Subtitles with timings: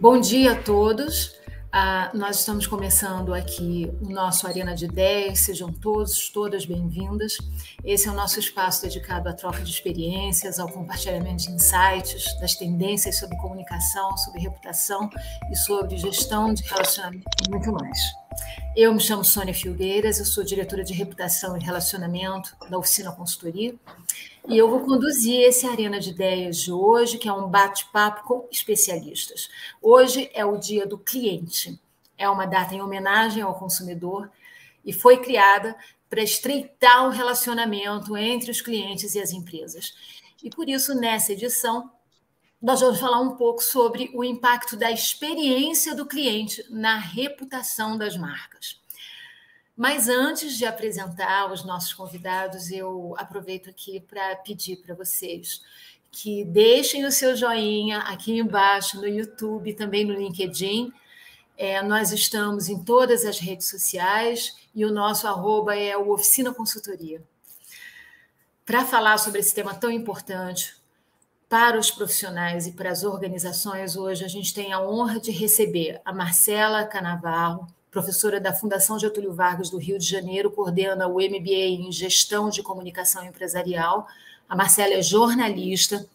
[0.00, 1.36] Bom dia a todos.
[1.70, 7.36] Ah, nós estamos começando aqui o nosso Arena de Ideias, sejam todos, todas bem-vindas.
[7.84, 12.54] Esse é o nosso espaço dedicado à troca de experiências, ao compartilhamento de insights, das
[12.54, 15.10] tendências sobre comunicação, sobre reputação
[15.52, 18.19] e sobre gestão de relacionamento e muito mais.
[18.76, 23.74] Eu me chamo Sônia Filgueiras, eu sou diretora de reputação e relacionamento da Oficina Consultoria
[24.48, 28.48] e eu vou conduzir esse Arena de Ideias de hoje, que é um bate-papo com
[28.50, 29.50] especialistas.
[29.82, 31.80] Hoje é o Dia do Cliente.
[32.16, 34.30] É uma data em homenagem ao consumidor
[34.84, 35.76] e foi criada
[36.08, 39.94] para estreitar o relacionamento entre os clientes e as empresas.
[40.42, 41.90] E por isso, nessa edição,
[42.60, 48.16] nós vamos falar um pouco sobre o impacto da experiência do cliente na reputação das
[48.16, 48.78] marcas.
[49.74, 55.62] Mas antes de apresentar os nossos convidados, eu aproveito aqui para pedir para vocês
[56.12, 60.92] que deixem o seu joinha aqui embaixo no YouTube, também no LinkedIn.
[61.56, 66.52] É, nós estamos em todas as redes sociais e o nosso arroba é o Oficina
[66.52, 67.22] Consultoria.
[68.66, 70.79] Para falar sobre esse tema tão importante
[71.50, 76.00] para os profissionais e para as organizações, hoje a gente tem a honra de receber
[76.04, 81.66] a Marcela Canavarro, professora da Fundação Getúlio Vargas do Rio de Janeiro, coordena o MBA
[81.66, 84.06] em Gestão de Comunicação Empresarial.
[84.48, 86.06] A Marcela é jornalista,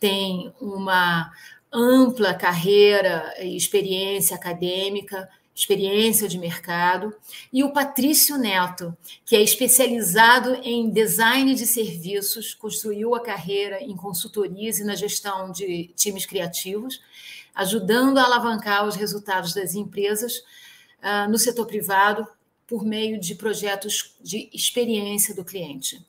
[0.00, 1.30] tem uma
[1.72, 7.14] ampla carreira e experiência acadêmica, experiência de mercado,
[7.52, 13.94] e o Patrício Neto, que é especializado em design de serviços, construiu a carreira em
[13.96, 17.00] consultorias e na gestão de times criativos,
[17.54, 22.26] ajudando a alavancar os resultados das empresas uh, no setor privado
[22.66, 26.04] por meio de projetos de experiência do cliente.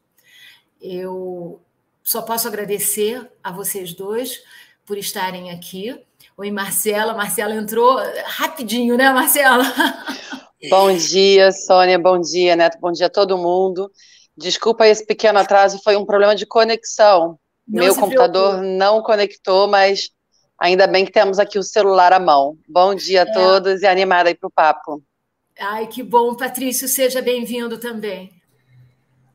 [0.82, 1.62] Eu
[2.04, 4.42] só posso agradecer a vocês dois
[4.86, 6.00] por estarem aqui.
[6.38, 7.14] Oi, Marcela.
[7.14, 9.64] Marcela entrou rapidinho, né, Marcela?
[10.70, 11.98] Bom dia, Sônia.
[12.00, 12.78] Bom dia, Neto.
[12.80, 13.90] Bom dia a todo mundo.
[14.38, 17.40] Desculpa esse pequeno atraso, foi um problema de conexão.
[17.68, 18.78] Não Meu computador preocupe.
[18.78, 20.10] não conectou, mas
[20.60, 22.58] Ainda bem que temos aqui o celular à mão.
[22.68, 23.34] Bom dia a é.
[23.34, 25.04] todos e animada aí para o papo.
[25.60, 28.32] Ai, que bom, Patrício, seja bem-vindo também.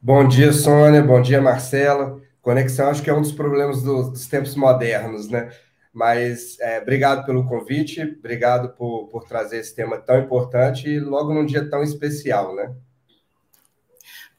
[0.03, 2.19] Bom dia, Sônia, bom dia, Marcela.
[2.41, 5.51] Conexão acho que é um dos problemas dos, dos tempos modernos, né?
[5.93, 11.35] Mas é, obrigado pelo convite, obrigado por, por trazer esse tema tão importante e logo
[11.35, 12.73] num dia tão especial, né?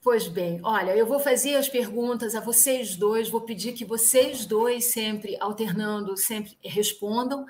[0.03, 4.47] Pois bem, olha, eu vou fazer as perguntas a vocês dois, vou pedir que vocês
[4.47, 7.45] dois, sempre alternando, sempre respondam.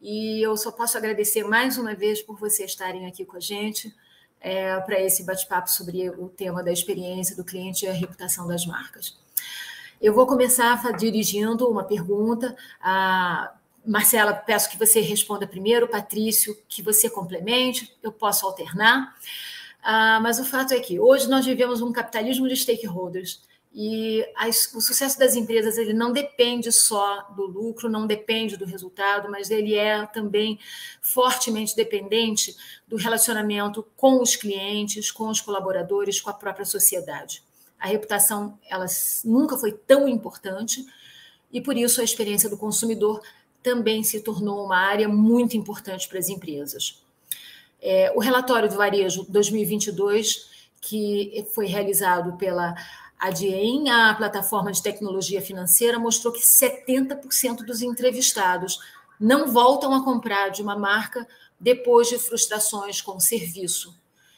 [0.00, 3.92] E eu só posso agradecer mais uma vez por vocês estarem aqui com a gente
[4.40, 8.64] é, para esse bate-papo sobre o tema da experiência do cliente e a reputação das
[8.64, 9.18] marcas.
[10.00, 12.56] Eu vou começar dirigindo uma pergunta.
[12.80, 13.52] A
[13.84, 19.16] Marcela, peço que você responda primeiro, Patrício, que você complemente, eu posso alternar.
[19.82, 23.42] Ah, mas o fato é que hoje nós vivemos um capitalismo de stakeholders
[23.74, 28.64] e as, o sucesso das empresas ele não depende só do lucro, não depende do
[28.64, 30.60] resultado, mas ele é também
[31.02, 37.42] fortemente dependente do relacionamento com os clientes, com os colaboradores, com a própria sociedade.
[37.78, 38.86] A reputação ela
[39.24, 40.84] nunca foi tão importante
[41.52, 43.22] e por isso a experiência do consumidor
[43.62, 47.02] também se tornou uma área muito importante para as empresas.
[47.80, 50.48] É, o relatório do varejo 2022,
[50.80, 52.74] que foi realizado pela
[53.18, 58.78] Adien, a plataforma de tecnologia financeira, mostrou que 70% dos entrevistados
[59.18, 61.26] não voltam a comprar de uma marca
[61.58, 63.96] depois de frustrações com o serviço,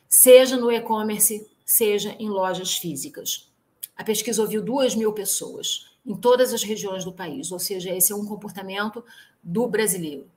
[0.08, 3.48] seja no e-commerce, seja em lojas físicas.
[3.96, 8.12] A pesquisa ouviu 2 mil pessoas em todas as regiões do país, ou seja, esse
[8.12, 9.04] é um comportamento
[9.40, 10.28] do brasileiro.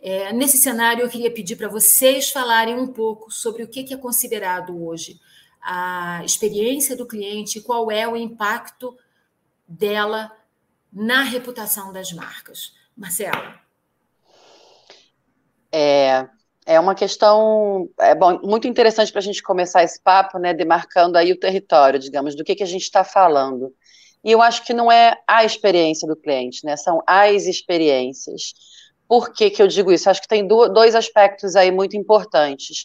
[0.00, 3.96] É, nesse cenário, eu queria pedir para vocês falarem um pouco sobre o que é
[3.96, 5.20] considerado hoje
[5.60, 8.96] a experiência do cliente, qual é o impacto
[9.66, 10.30] dela
[10.92, 12.72] na reputação das marcas.
[12.96, 13.60] Marcela.
[15.72, 16.28] É,
[16.68, 21.16] é uma questão é, bom, muito interessante para a gente começar esse papo, né, demarcando
[21.16, 23.74] aí o território, digamos, do que, que a gente está falando.
[24.22, 28.52] E eu acho que não é a experiência do cliente, né, são as experiências.
[29.08, 30.10] Por que, que eu digo isso?
[30.10, 32.84] Acho que tem dois aspectos aí muito importantes.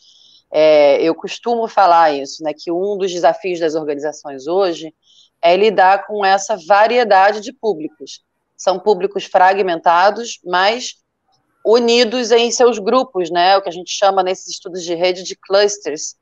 [0.49, 4.95] É, eu costumo falar isso, né, que um dos desafios das organizações hoje
[5.41, 8.21] é lidar com essa variedade de públicos.
[8.55, 11.02] São públicos fragmentados, mas
[11.65, 15.35] unidos em seus grupos, né, o que a gente chama nesses estudos de rede de
[15.35, 16.15] clusters.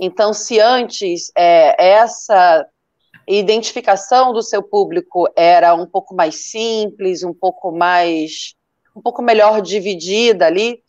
[0.00, 2.66] Então, se antes é, essa
[3.26, 8.54] identificação do seu público era um pouco mais simples, um pouco mais
[8.94, 10.82] um pouco melhor dividida ali,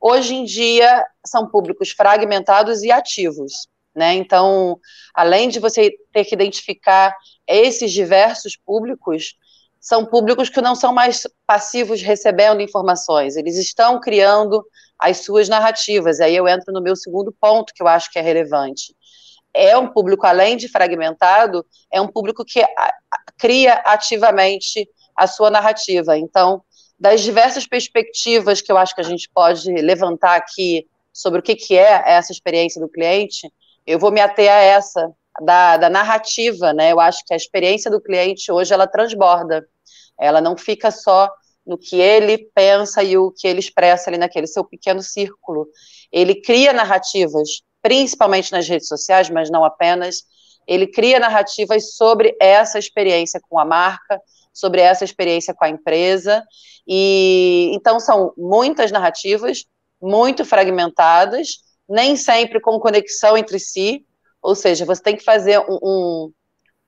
[0.00, 3.68] hoje em dia são públicos fragmentados e ativos.
[3.94, 4.14] Né?
[4.14, 4.78] Então,
[5.14, 7.14] além de você ter que identificar
[7.46, 9.34] esses diversos públicos,
[9.80, 14.62] são públicos que não são mais passivos recebendo informações, eles estão criando
[14.98, 16.20] as suas narrativas.
[16.20, 18.94] Aí eu entro no meu segundo ponto, que eu acho que é relevante.
[19.54, 22.62] É um público, além de fragmentado, é um público que
[23.38, 26.16] cria ativamente a sua narrativa.
[26.16, 26.62] Então,
[26.98, 31.56] das diversas perspectivas que eu acho que a gente pode levantar aqui sobre o que,
[31.56, 33.50] que é essa experiência do cliente,
[33.86, 35.10] eu vou me ater a essa,
[35.40, 36.92] da, da narrativa, né?
[36.92, 39.66] Eu acho que a experiência do cliente hoje, ela transborda.
[40.18, 41.30] Ela não fica só
[41.66, 45.68] no que ele pensa e o que ele expressa ali naquele seu pequeno círculo.
[46.10, 50.22] Ele cria narrativas, principalmente nas redes sociais, mas não apenas.
[50.66, 54.20] Ele cria narrativas sobre essa experiência com a marca,
[54.52, 56.42] sobre essa experiência com a empresa.
[56.86, 59.64] E então são muitas narrativas,
[60.00, 64.04] muito fragmentadas, nem sempre com conexão entre si,
[64.42, 66.32] ou seja, você tem que fazer um, um,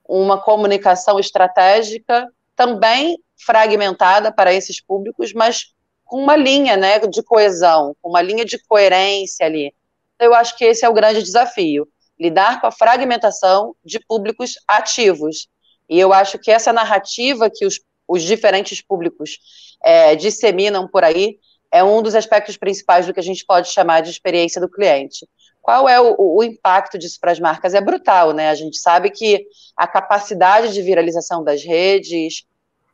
[0.07, 5.73] uma comunicação estratégica também fragmentada para esses públicos, mas
[6.05, 9.73] com uma linha né, de coesão, com uma linha de coerência ali.
[10.15, 11.87] Então, eu acho que esse é o grande desafio,
[12.19, 15.47] lidar com a fragmentação de públicos ativos.
[15.89, 19.39] E eu acho que essa narrativa que os, os diferentes públicos
[19.83, 21.39] é, disseminam por aí
[21.73, 25.27] é um dos aspectos principais do que a gente pode chamar de experiência do cliente.
[25.59, 27.73] Qual é o, o impacto disso para as marcas?
[27.73, 28.51] É brutal, né?
[28.51, 29.43] A gente sabe que
[29.75, 32.45] a capacidade de viralização das redes,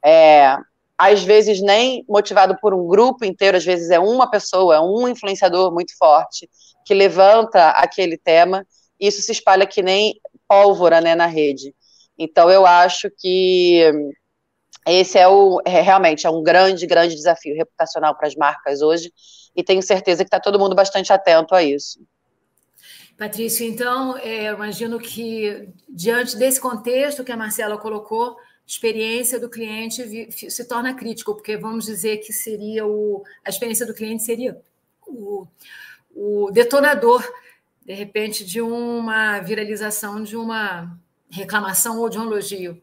[0.02, 0.56] é,
[0.98, 5.10] às vezes nem motivado por um grupo inteiro, às vezes é uma pessoa, é um
[5.10, 6.50] influenciador muito forte
[6.86, 8.66] que levanta aquele tema,
[8.98, 10.18] isso se espalha que nem
[10.48, 11.76] pólvora né, na rede.
[12.18, 13.92] Então eu acho que
[14.92, 19.12] esse é o é, realmente é um grande, grande desafio reputacional para as marcas hoje,
[19.56, 22.00] e tenho certeza que está todo mundo bastante atento a isso.
[23.18, 30.32] Patrícia, então, é, imagino que, diante desse contexto que a Marcela colocou, experiência do cliente
[30.32, 34.58] se torna crítico, porque vamos dizer que seria o, a experiência do cliente seria
[35.06, 35.46] o,
[36.16, 37.28] o detonador,
[37.84, 40.96] de repente, de uma viralização, de uma
[41.30, 42.82] reclamação ou de um elogio.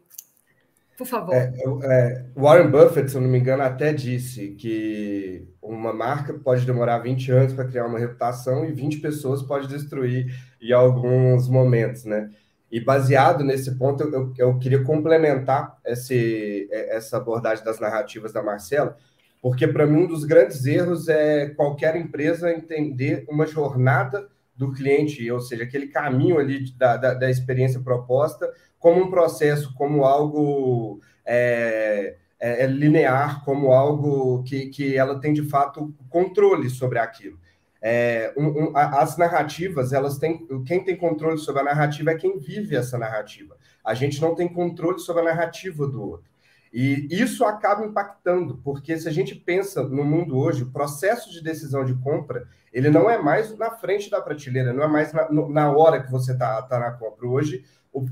[0.96, 1.34] Por favor.
[1.34, 1.52] É,
[1.82, 6.98] é, Warren Buffett, se eu não me engano, até disse que uma marca pode demorar
[7.00, 12.30] 20 anos para criar uma reputação e 20 pessoas pode destruir em alguns momentos, né?
[12.70, 18.96] E baseado nesse ponto, eu, eu queria complementar esse, essa abordagem das narrativas da Marcela,
[19.42, 25.30] porque para mim um dos grandes erros é qualquer empresa entender uma jornada do cliente,
[25.30, 31.00] ou seja, aquele caminho ali da, da, da experiência proposta como um processo, como algo
[31.24, 37.38] é, é, é, linear, como algo que, que ela tem de fato controle sobre aquilo.
[37.80, 40.46] É, um, um, as narrativas, elas têm.
[40.64, 43.56] Quem tem controle sobre a narrativa é quem vive essa narrativa.
[43.84, 46.30] A gente não tem controle sobre a narrativa do outro.
[46.72, 51.42] E isso acaba impactando, porque se a gente pensa no mundo hoje, o processo de
[51.42, 55.30] decisão de compra, ele não é mais na frente da prateleira, não é mais na,
[55.30, 57.26] na hora que você está tá na compra.
[57.26, 57.64] Hoje,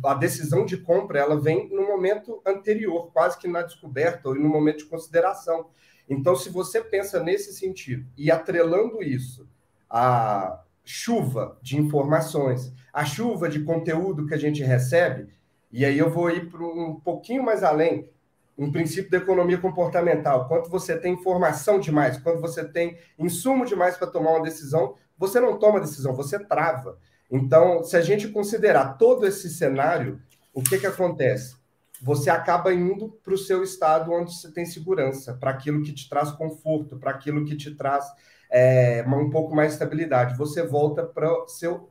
[0.02, 4.48] a decisão de compra ela vem no momento anterior, quase que na descoberta ou no
[4.48, 5.66] momento de consideração.
[6.08, 9.46] Então, se você pensa nesse sentido e atrelando isso
[9.88, 15.28] à chuva de informações, a chuva de conteúdo que a gente recebe,
[15.70, 18.08] e aí eu vou ir para um pouquinho mais além,
[18.56, 20.46] um princípio da economia comportamental.
[20.46, 25.40] Quanto você tem informação demais, quando você tem insumo demais para tomar uma decisão, você
[25.40, 26.98] não toma decisão, você trava.
[27.30, 30.20] Então, se a gente considerar todo esse cenário,
[30.52, 31.56] o que, que acontece?
[32.02, 36.08] Você acaba indo para o seu estado onde você tem segurança, para aquilo que te
[36.08, 38.04] traz conforto, para aquilo que te traz
[38.50, 40.36] é, um pouco mais de estabilidade.
[40.36, 41.90] Você volta para o seu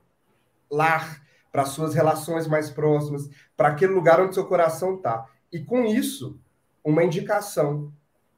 [0.70, 5.25] lar, para suas relações mais próximas, para aquele lugar onde seu coração está.
[5.51, 6.39] E com isso,
[6.84, 7.92] uma indicação,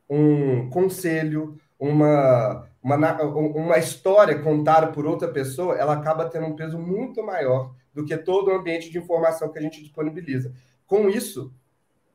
[0.09, 6.77] um conselho, uma, uma, uma história contada por outra pessoa, ela acaba tendo um peso
[6.77, 10.53] muito maior do que todo o ambiente de informação que a gente disponibiliza.
[10.85, 11.53] Com isso,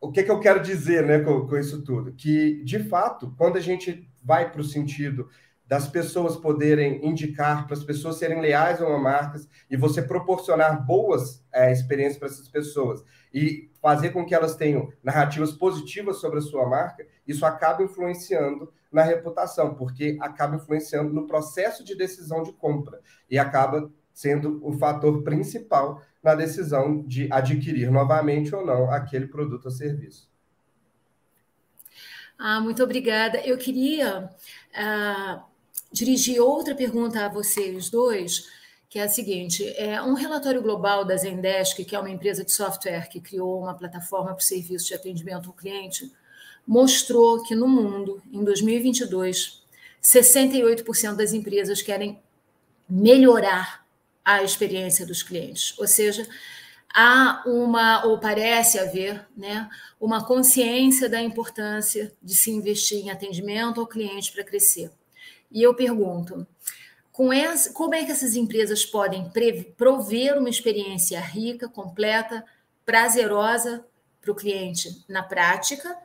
[0.01, 2.13] o que, que eu quero dizer né, com, com isso tudo?
[2.13, 5.29] Que, de fato, quando a gente vai para o sentido
[5.71, 10.85] das pessoas poderem indicar, para as pessoas serem leais a uma marca e você proporcionar
[10.85, 16.41] boas é, experiências para essas pessoas e fazer com que elas tenham narrativas positivas sobre
[16.41, 22.43] a sua marca, isso acaba influenciando na reputação, porque acaba influenciando no processo de decisão
[22.43, 22.99] de compra
[23.31, 29.67] e acaba sendo o fator principal na decisão de adquirir novamente ou não aquele produto
[29.67, 30.29] ou serviço.
[32.37, 33.39] Ah, muito obrigada.
[33.47, 34.31] Eu queria
[34.75, 35.50] uh,
[35.93, 38.47] dirigir outra pergunta a vocês dois,
[38.89, 42.53] que é a seguinte: é um relatório global da Zendesk, que é uma empresa de
[42.53, 46.11] software que criou uma plataforma para o serviço de atendimento ao cliente,
[46.67, 49.63] mostrou que no mundo, em 2022,
[50.03, 52.21] 68% das empresas querem
[52.89, 53.87] melhorar
[54.25, 56.27] a experiência dos clientes, ou seja,
[56.93, 59.69] há uma, ou parece haver, né,
[60.01, 64.91] uma consciência da importância de se investir em atendimento ao cliente para crescer.
[65.51, 66.47] E eu pergunto,
[67.13, 69.31] com essa, como é que essas empresas podem
[69.77, 72.45] prover uma experiência rica, completa,
[72.85, 73.85] prazerosa
[74.21, 75.97] para o cliente na prática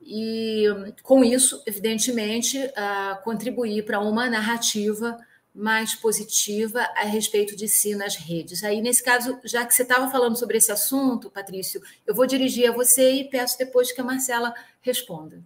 [0.00, 0.64] e,
[1.02, 5.18] com isso, evidentemente, uh, contribuir para uma narrativa
[5.54, 8.62] mais positiva a respeito de si nas redes.
[8.62, 12.68] Aí, nesse caso, já que você estava falando sobre esse assunto, Patrício, eu vou dirigir
[12.68, 15.42] a você e peço depois que a Marcela responda.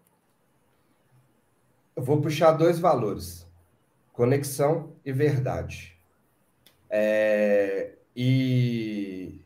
[1.94, 3.46] Eu vou puxar dois valores:
[4.12, 5.96] conexão e verdade.
[6.90, 7.92] É...
[8.14, 9.40] E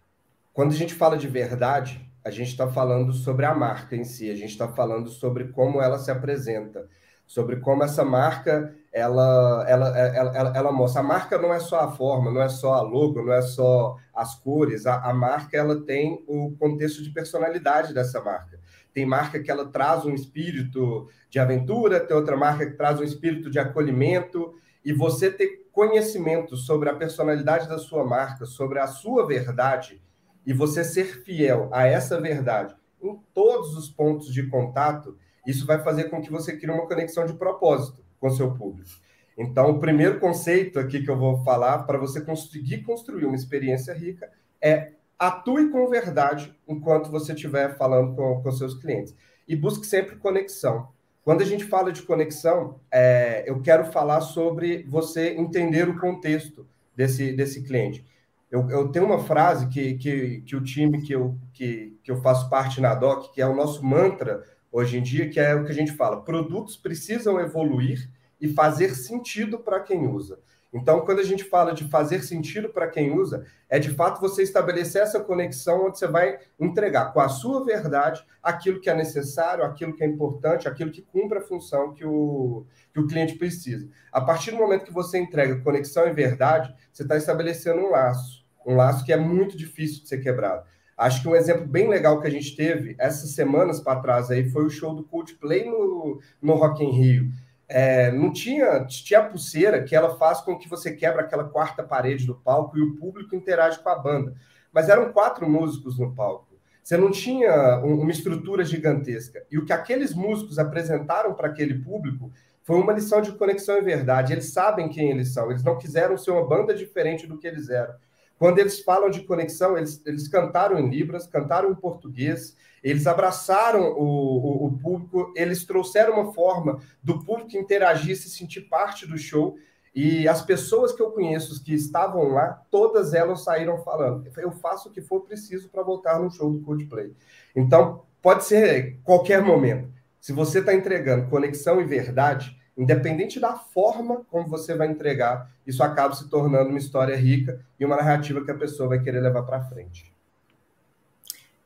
[0.53, 4.31] quando a gente fala de verdade, a gente está falando sobre a marca em si,
[4.31, 6.88] a gente está falando sobre como ela se apresenta,
[7.26, 11.03] sobre como essa marca ela, ela, ela, ela, ela, mostra.
[11.03, 13.97] A marca não é só a forma, não é só a logo, não é só
[14.15, 14.87] as cores.
[14.87, 18.59] A, a, marca ela tem o contexto de personalidade dessa marca.
[18.97, 23.05] Tem marca que ela traz um espírito de aventura, tem outra marca que traz um
[23.05, 24.55] espírito de acolhimento.
[24.83, 30.03] E você ter conhecimento sobre a personalidade da sua marca, sobre a sua verdade,
[30.47, 35.79] e você ser fiel a essa verdade em todos os pontos de contato, isso vai
[35.85, 38.88] fazer com que você crie uma conexão de propósito com seu público.
[39.37, 43.93] Então, o primeiro conceito aqui que eu vou falar para você conseguir construir uma experiência
[43.93, 49.14] rica é atue com verdade enquanto você estiver falando com, com seus clientes.
[49.49, 50.88] E busque sempre conexão.
[51.23, 56.66] Quando a gente fala de conexão, é, eu quero falar sobre você entender o contexto
[56.94, 58.06] desse, desse cliente.
[58.50, 62.16] Eu, eu tenho uma frase que, que, que o time que eu, que, que eu
[62.23, 65.64] faço parte na DOC, que é o nosso mantra hoje em dia, que é o
[65.64, 68.08] que a gente fala: produtos precisam evoluir
[68.40, 70.38] e fazer sentido para quem usa.
[70.76, 74.42] Então, quando a gente fala de fazer sentido para quem usa, é de fato você
[74.42, 79.64] estabelecer essa conexão onde você vai entregar com a sua verdade aquilo que é necessário,
[79.64, 83.88] aquilo que é importante, aquilo que cumpre a função que o, que o cliente precisa.
[84.12, 88.45] A partir do momento que você entrega conexão e verdade, você está estabelecendo um laço,
[88.66, 90.64] um laço que é muito difícil de ser quebrado.
[90.97, 94.49] Acho que um exemplo bem legal que a gente teve essas semanas para trás aí
[94.49, 97.33] foi o show do Coldplay no, no Rock in Rio.
[97.68, 101.82] É, não tinha, tinha a pulseira que ela faz com que você quebra aquela quarta
[101.82, 104.35] parede do palco e o público interage com a banda.
[104.73, 106.56] Mas eram quatro músicos no palco.
[106.82, 109.44] Você não tinha uma estrutura gigantesca.
[109.50, 112.30] E o que aqueles músicos apresentaram para aquele público
[112.62, 114.32] foi uma lição de conexão e verdade.
[114.32, 115.50] Eles sabem quem eles são.
[115.50, 117.94] Eles não quiseram ser uma banda diferente do que eles eram.
[118.38, 122.56] Quando eles falam de conexão, eles, eles cantaram em Libras, cantaram em português,
[122.87, 128.61] eles abraçaram o, o, o, público, eles trouxeram uma forma do público interagir, se sentir
[128.61, 129.57] parte do show.
[129.93, 134.88] E as pessoas que eu conheço que estavam lá, todas elas saíram falando: eu faço
[134.88, 137.12] o que for preciso para voltar no show do Coldplay.
[137.57, 139.93] Então, pode ser qualquer momento.
[140.21, 145.83] Se você está entregando conexão e verdade, independente da forma como você vai entregar, isso
[145.83, 149.43] acaba se tornando uma história rica e uma narrativa que a pessoa vai querer levar
[149.43, 150.14] para frente.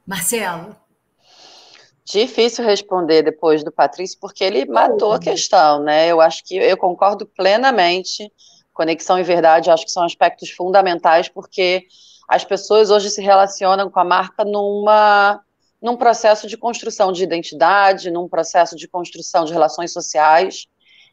[0.07, 0.75] Marcelo.
[2.11, 6.09] Difícil responder depois do Patrício, porque ele matou a questão, né?
[6.09, 8.33] Eu acho que eu concordo plenamente.
[8.73, 11.87] Conexão e verdade, acho que são aspectos fundamentais, porque
[12.27, 15.41] as pessoas hoje se relacionam com a marca numa
[15.81, 20.67] num processo de construção de identidade, num processo de construção de relações sociais.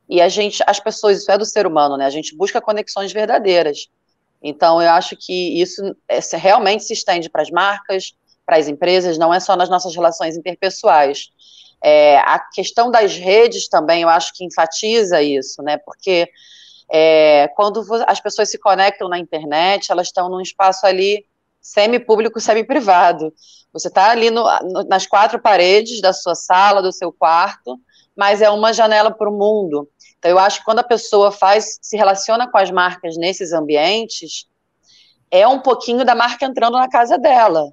[0.09, 2.05] E a gente, as pessoas, isso é do ser humano, né?
[2.05, 3.87] A gente busca conexões verdadeiras.
[4.41, 8.13] Então, eu acho que isso é, realmente se estende para as marcas,
[8.47, 11.29] para as empresas, não é só nas nossas relações interpessoais.
[11.83, 15.77] É, a questão das redes também, eu acho que enfatiza isso, né?
[15.77, 16.29] Porque
[16.89, 21.25] é, quando as pessoas se conectam na internet, elas estão num espaço ali
[21.61, 23.33] semi-público, semi-privado.
[23.73, 27.77] Você está ali no, no, nas quatro paredes da sua sala, do seu quarto,
[28.15, 29.89] mas é uma janela para o mundo.
[30.17, 34.47] Então, eu acho que quando a pessoa faz, se relaciona com as marcas nesses ambientes,
[35.29, 37.71] é um pouquinho da marca entrando na casa dela.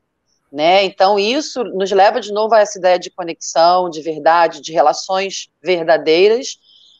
[0.55, 0.85] Né?
[0.85, 5.49] Então, isso nos leva de novo a essa ideia de conexão, de verdade, de relações
[5.61, 6.59] verdadeiras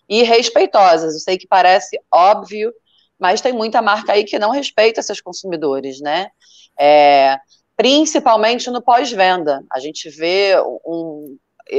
[0.09, 1.15] e respeitosas.
[1.15, 2.75] Eu sei que parece óbvio,
[3.17, 6.31] mas tem muita marca aí que não respeita seus consumidores, né?
[6.77, 7.39] É,
[7.77, 9.65] principalmente no pós-venda.
[9.71, 11.39] A gente vê um.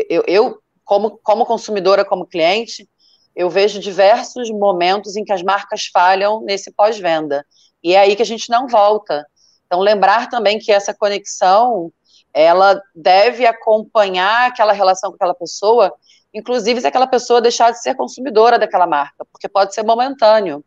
[0.10, 2.88] Eu, eu como, como consumidora, como cliente,
[3.36, 7.46] eu vejo diversos momentos em que as marcas falham nesse pós-venda.
[7.84, 9.26] E é aí que a gente não volta.
[9.66, 11.92] Então, lembrar também que essa conexão,
[12.34, 15.94] ela deve acompanhar aquela relação com aquela pessoa,
[16.34, 20.64] inclusive se aquela pessoa deixar de ser consumidora daquela marca, porque pode ser momentâneo.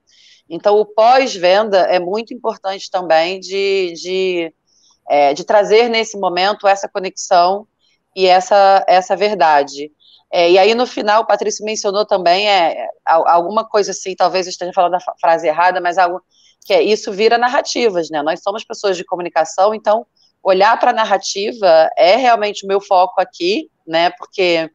[0.48, 4.54] Então, o pós-venda é muito importante também de, de,
[5.08, 7.66] é, de trazer nesse momento essa conexão
[8.16, 9.92] e essa, essa verdade.
[10.30, 14.50] É, e aí, no final, o Patrício mencionou também é, alguma coisa assim, talvez eu
[14.50, 16.22] esteja falando a frase errada, mas algo
[16.64, 18.22] que é isso vira narrativas, né?
[18.22, 20.06] Nós somos pessoas de comunicação, então
[20.42, 24.10] olhar para a narrativa é realmente o meu foco aqui, né?
[24.10, 24.70] Porque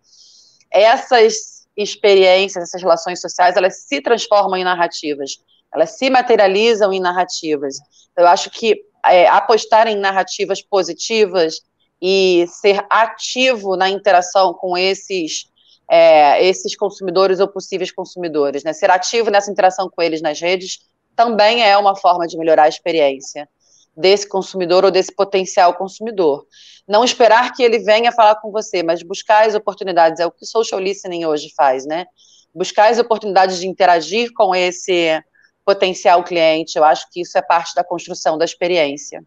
[0.72, 5.38] essas experiências, essas relações sociais, elas se transformam em narrativas,
[5.74, 7.78] elas se materializam em narrativas.
[8.18, 11.62] Eu acho que é, apostar em narrativas positivas
[12.02, 15.46] e ser ativo na interação com esses
[15.90, 18.74] é, esses consumidores ou possíveis consumidores, né?
[18.74, 20.80] Ser ativo nessa interação com eles nas redes
[21.16, 23.48] também é uma forma de melhorar a experiência
[23.96, 26.48] desse consumidor ou desse potencial consumidor.
[26.88, 30.44] Não esperar que ele venha falar com você, mas buscar as oportunidades, é o que
[30.44, 32.06] o social listening hoje faz, né?
[32.54, 35.24] Buscar as oportunidades de interagir com esse
[35.64, 39.24] potencial cliente, eu acho que isso é parte da construção da experiência.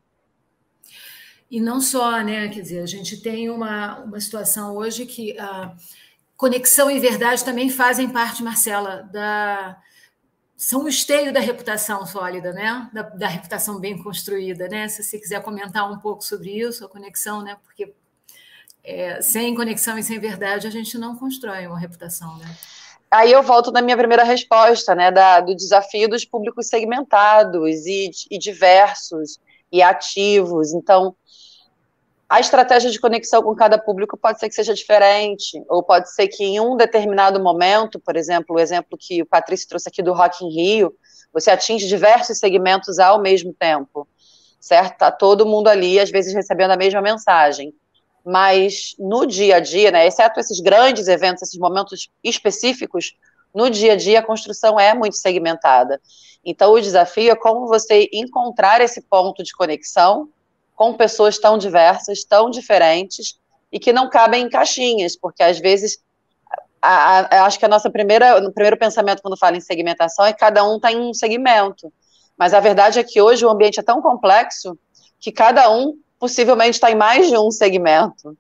[1.51, 2.49] E não só, né?
[2.49, 5.75] Quer dizer, a gente tem uma, uma situação hoje que a
[6.37, 9.79] conexão e verdade também fazem parte, Marcela, da
[10.57, 12.89] são o esteio da reputação sólida, né?
[12.93, 14.89] Da, da, reputação bem construída, né?
[14.89, 17.59] Se você quiser comentar um pouco sobre isso, a conexão, né?
[17.63, 17.93] Porque
[18.83, 22.57] é, sem conexão e sem verdade a gente não constrói uma reputação, né?
[23.11, 25.11] Aí eu volto na minha primeira resposta, né?
[25.11, 29.39] Da, do desafio dos públicos segmentados e, e diversos
[29.71, 30.73] e ativos.
[30.73, 31.15] Então,
[32.29, 36.27] a estratégia de conexão com cada público pode ser que seja diferente, ou pode ser
[36.27, 40.13] que em um determinado momento, por exemplo, o exemplo que o Patrício trouxe aqui do
[40.13, 40.93] Rock in Rio,
[41.33, 44.09] você atinge diversos segmentos ao mesmo tempo,
[44.61, 44.99] certo?
[44.99, 47.73] Tá todo mundo ali, às vezes recebendo a mesma mensagem.
[48.25, 53.15] Mas no dia a dia, né, exceto esses grandes eventos, esses momentos específicos,
[53.55, 56.01] no dia a dia a construção é muito segmentada.
[56.45, 60.29] Então o desafio é como você encontrar esse ponto de conexão
[60.77, 63.39] com pessoas tão diversas, tão diferentes
[63.73, 65.99] e que não cabem em caixinhas, porque às vezes
[66.81, 70.33] a, a, acho que a nossa primeira, o primeiro pensamento quando fala em segmentação é
[70.33, 71.93] que cada um está em um segmento.
[72.39, 74.79] Mas a verdade é que hoje o ambiente é tão complexo
[75.19, 78.37] que cada um possivelmente está em mais de um segmento.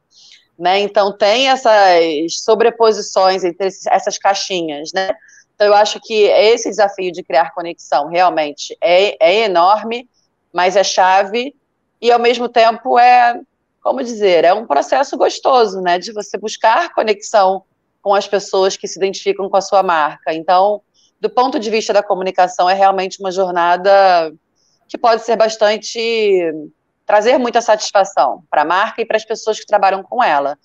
[0.59, 0.81] Né?
[0.81, 5.11] Então tem essas sobreposições entre essas caixinhas, né?
[5.55, 10.09] Então eu acho que esse desafio de criar conexão realmente é, é enorme,
[10.53, 11.55] mas é chave
[12.01, 13.41] e ao mesmo tempo é,
[13.83, 17.63] como dizer, é um processo gostoso, né, de você buscar conexão
[18.03, 20.33] com as pessoas que se identificam com a sua marca.
[20.33, 20.81] Então,
[21.21, 24.33] do ponto de vista da comunicação, é realmente uma jornada
[24.89, 26.53] que pode ser bastante
[27.05, 30.59] trazer muita satisfação para a marca e para as pessoas que trabalham com ela.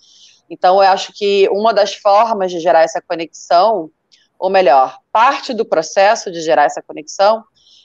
[0.49, 3.89] Então, eu acho que uma das formas de gerar essa conexão,
[4.37, 7.43] ou melhor, parte do processo de gerar essa conexão,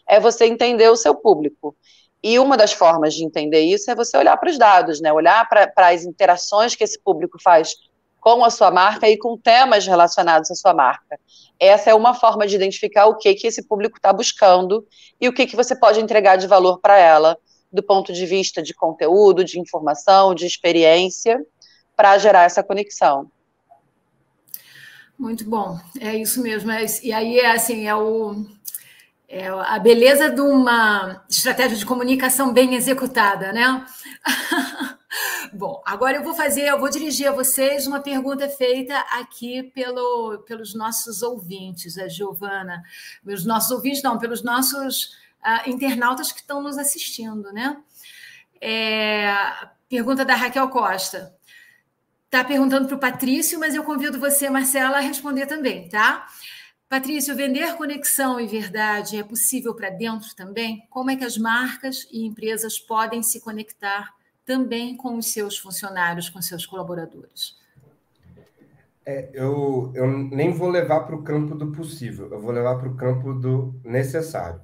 [0.08, 1.76] é você entender o seu público.
[2.28, 5.12] E uma das formas de entender isso é você olhar para os dados, né?
[5.12, 7.76] olhar para as interações que esse público faz
[8.18, 11.20] com a sua marca e com temas relacionados à sua marca.
[11.56, 14.84] Essa é uma forma de identificar o que, que esse público está buscando
[15.20, 17.38] e o que, que você pode entregar de valor para ela,
[17.72, 21.40] do ponto de vista de conteúdo, de informação, de experiência,
[21.94, 23.30] para gerar essa conexão.
[25.16, 26.72] Muito bom, é isso mesmo.
[26.72, 28.44] É, e aí é assim, é o
[29.28, 33.84] é a beleza de uma estratégia de comunicação bem executada, né?
[35.52, 40.38] Bom, agora eu vou fazer, eu vou dirigir a vocês uma pergunta feita aqui pelo,
[40.46, 42.82] pelos nossos ouvintes, a Giovana,
[43.24, 47.76] pelos nossos ouvintes, não, pelos nossos uh, internautas que estão nos assistindo, né?
[48.60, 49.34] É,
[49.88, 51.34] pergunta da Raquel Costa.
[52.26, 56.26] Está perguntando para o Patrício, mas eu convido você, Marcela, a responder também, tá?
[56.88, 60.86] Patrício, vender conexão e verdade é possível para dentro também?
[60.88, 66.28] Como é que as marcas e empresas podem se conectar também com os seus funcionários,
[66.28, 67.56] com seus colaboradores?
[69.04, 72.88] É, eu, eu nem vou levar para o campo do possível, eu vou levar para
[72.88, 74.60] o campo do necessário.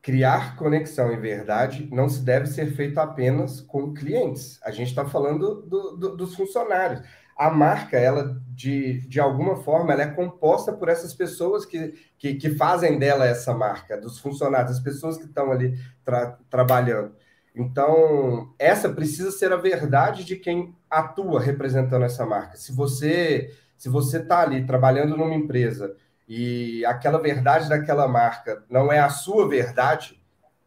[0.00, 4.60] Criar conexão e verdade não se deve ser feito apenas com clientes.
[4.62, 7.00] A gente está falando do, do, dos funcionários
[7.36, 12.34] a marca, ela, de, de alguma forma, ela é composta por essas pessoas que, que,
[12.34, 17.14] que fazem dela essa marca, dos funcionários, as pessoas que estão ali tra trabalhando.
[17.54, 22.56] Então, essa precisa ser a verdade de quem atua representando essa marca.
[22.56, 25.94] Se você Se você está ali trabalhando numa empresa
[26.28, 30.20] e aquela verdade daquela marca não é a sua verdade,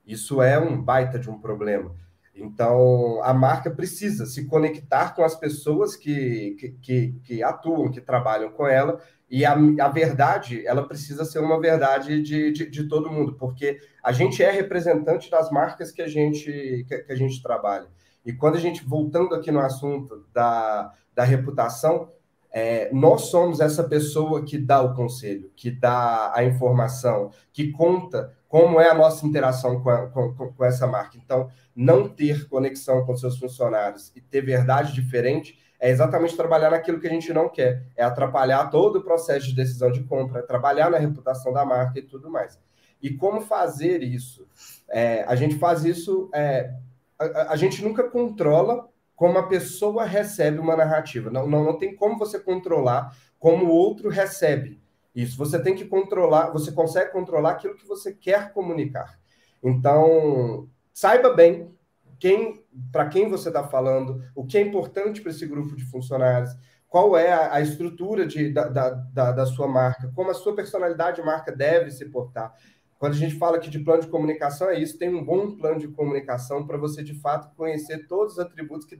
[0.06, 1.96] isso é um baita de um problema.
[2.40, 8.52] Então, a marca precisa se conectar com as pessoas que, que, que, atuam, que trabalham
[8.52, 13.12] com ela, e a, a verdade, ela precisa ser uma verdade de, de, de, todo
[13.12, 17.42] mundo, porque a gente é representante das marcas que a gente, que, que a gente
[17.42, 17.88] trabalha.
[18.26, 22.10] E quando a gente, voltando aqui no assunto da, da reputação,
[22.52, 28.34] é, nós somos essa pessoa que dá o conselho, que dá a informação, que conta
[28.48, 31.18] como é a nossa interação com, a, com, com essa marca.
[31.18, 37.00] Então, não ter conexão com seus funcionários e ter verdade diferente é exatamente trabalhar naquilo
[37.00, 40.42] que a gente não quer, é atrapalhar todo o processo de decisão de compra, é
[40.44, 42.60] trabalhar na reputação da marca e tudo mais.
[43.02, 44.48] E como fazer isso?
[44.90, 46.74] É, a gente faz isso, é,
[47.20, 51.30] a, a, gente nunca controla como a pessoa recebe uma narrativa.
[51.30, 54.82] Não, não, não tem como você controlar como o outro recebe
[55.18, 55.36] isso.
[55.38, 59.20] Você tem que controlar, você consegue controlar aquilo que você quer comunicar.
[59.64, 61.76] Então, saiba bem
[62.20, 66.56] quem, para quem você está falando, o que é importante para esse grupo de funcionários,
[66.88, 71.18] qual é a, a estrutura de, da, da, da, sua marca, como a sua personalidade
[71.18, 72.54] de marca deve se portar.
[73.00, 75.80] Quando a gente fala aqui de plano de comunicação, é isso, tem um bom plano
[75.80, 78.98] de comunicação para você, de fato, conhecer todos os atributos que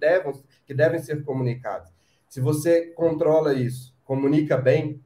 [0.66, 1.92] que devem ser comunicados.
[2.28, 5.02] Se você controla isso, comunica bem,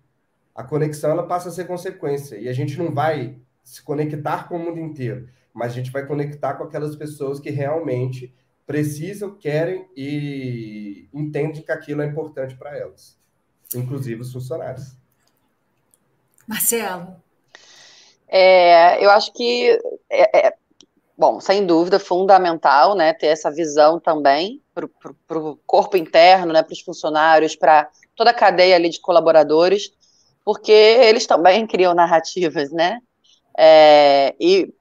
[0.55, 2.35] a conexão ela passa a ser consequência.
[2.37, 6.05] E a gente não vai se conectar com o mundo inteiro mas a gente vai
[6.05, 8.33] conectar com aquelas pessoas que realmente
[8.65, 13.17] precisam, querem e entendem que aquilo é importante para elas,
[13.75, 14.95] inclusive os funcionários.
[16.47, 17.21] Marcelo.
[18.27, 19.77] É, eu acho que
[20.09, 20.53] é, é,
[21.17, 24.85] bom, sem dúvida, fundamental, né, ter essa visão também para
[25.37, 29.91] o corpo interno, né, para os funcionários, para toda a cadeia ali de colaboradores,
[30.43, 32.99] porque eles também criam narrativas, né,
[33.57, 34.73] é, e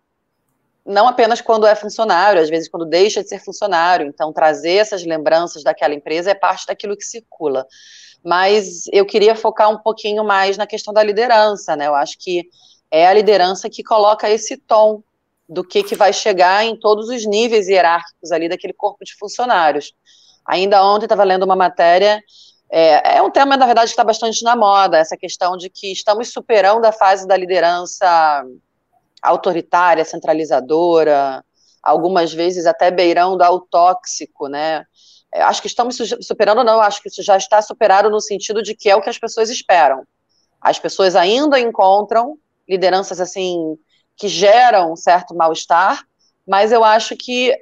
[0.84, 4.06] não apenas quando é funcionário, às vezes quando deixa de ser funcionário.
[4.06, 7.66] Então, trazer essas lembranças daquela empresa é parte daquilo que circula.
[8.24, 11.86] Mas eu queria focar um pouquinho mais na questão da liderança, né?
[11.86, 12.44] Eu acho que
[12.90, 15.02] é a liderança que coloca esse tom
[15.48, 19.94] do que, que vai chegar em todos os níveis hierárquicos ali daquele corpo de funcionários.
[20.46, 22.22] Ainda ontem estava lendo uma matéria,
[22.70, 25.90] é, é um tema, na verdade, que está bastante na moda, essa questão de que
[25.90, 28.44] estamos superando a fase da liderança
[29.20, 31.44] autoritária, centralizadora,
[31.82, 34.84] algumas vezes até beirando ao tóxico, né?
[35.32, 38.74] É, acho que estamos superando, não, acho que isso já está superado no sentido de
[38.74, 40.04] que é o que as pessoas esperam.
[40.60, 43.76] As pessoas ainda encontram lideranças assim
[44.16, 46.04] que geram um certo mal-estar,
[46.46, 47.56] mas eu acho que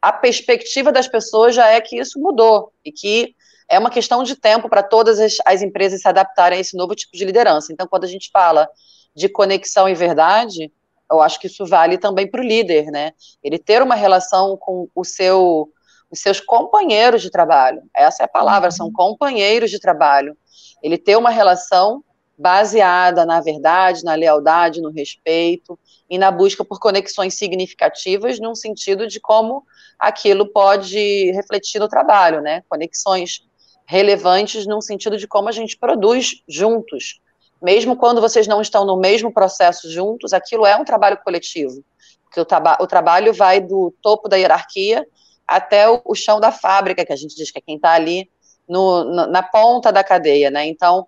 [0.00, 3.34] a perspectiva das pessoas já é que isso mudou e que
[3.68, 6.94] é uma questão de tempo para todas as, as empresas se adaptarem a esse novo
[6.94, 7.72] tipo de liderança.
[7.72, 8.68] Então, quando a gente fala
[9.14, 10.72] de conexão e verdade,
[11.10, 13.12] eu acho que isso vale também para o líder, né?
[13.42, 15.68] Ele ter uma relação com o seu,
[16.10, 17.82] os seus companheiros de trabalho.
[17.94, 18.92] Essa é a palavra, são uhum.
[18.92, 20.36] companheiros de trabalho.
[20.82, 22.04] Ele ter uma relação
[22.38, 25.76] baseada na verdade, na lealdade, no respeito
[26.08, 29.66] e na busca por conexões significativas, num sentido de como
[29.98, 32.62] aquilo pode refletir no trabalho, né?
[32.68, 33.47] Conexões
[33.88, 37.20] relevantes num sentido de como a gente produz juntos,
[37.60, 41.82] mesmo quando vocês não estão no mesmo processo juntos, aquilo é um trabalho coletivo.
[42.22, 42.46] Porque o,
[42.80, 45.06] o trabalho vai do topo da hierarquia
[45.46, 48.30] até o, o, chão da fábrica, que a gente diz que é quem está ali
[48.68, 50.66] no, no, na ponta da cadeia, né?
[50.66, 51.06] Então,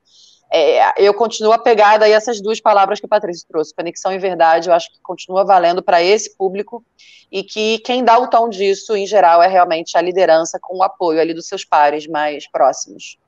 [0.52, 4.68] é, eu continuo apegada a essas duas palavras que o Patrício trouxe, conexão e verdade,
[4.68, 6.84] eu acho que continua valendo para esse público
[7.30, 10.82] e que quem dá o tom disso, em geral, é realmente a liderança com o
[10.82, 13.18] apoio ali dos seus pares mais próximos.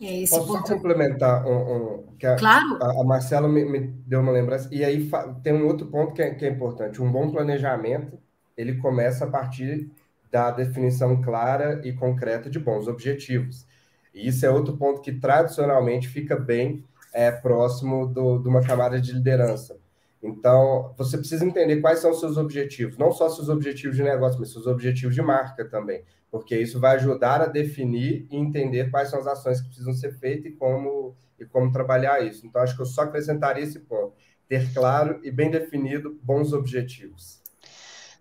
[0.00, 0.72] É esse Posso ponto...
[0.72, 2.78] complementar um, um, que a, claro.
[2.80, 5.10] a, a Marcela me, me, deu uma lembrança, e aí
[5.42, 7.02] tem um outro ponto que é, que é importante.
[7.02, 8.18] Um bom planejamento,
[8.56, 9.90] ele começa a partir
[10.30, 13.66] da definição clara e concreta de bons objetivos.
[14.14, 19.00] E isso é outro ponto que tradicionalmente fica bem é, próximo do, de uma camada
[19.00, 19.78] de liderança.
[20.22, 24.38] Então, você precisa entender quais são os seus objetivos, não só seus objetivos de negócio,
[24.38, 29.10] mas seus objetivos de marca também porque isso vai ajudar a definir e entender quais
[29.10, 32.46] são as ações que precisam ser feitas e como, e como trabalhar isso.
[32.46, 34.14] Então, acho que eu só acrescentaria esse ponto:
[34.48, 37.40] ter claro e bem definido bons objetivos.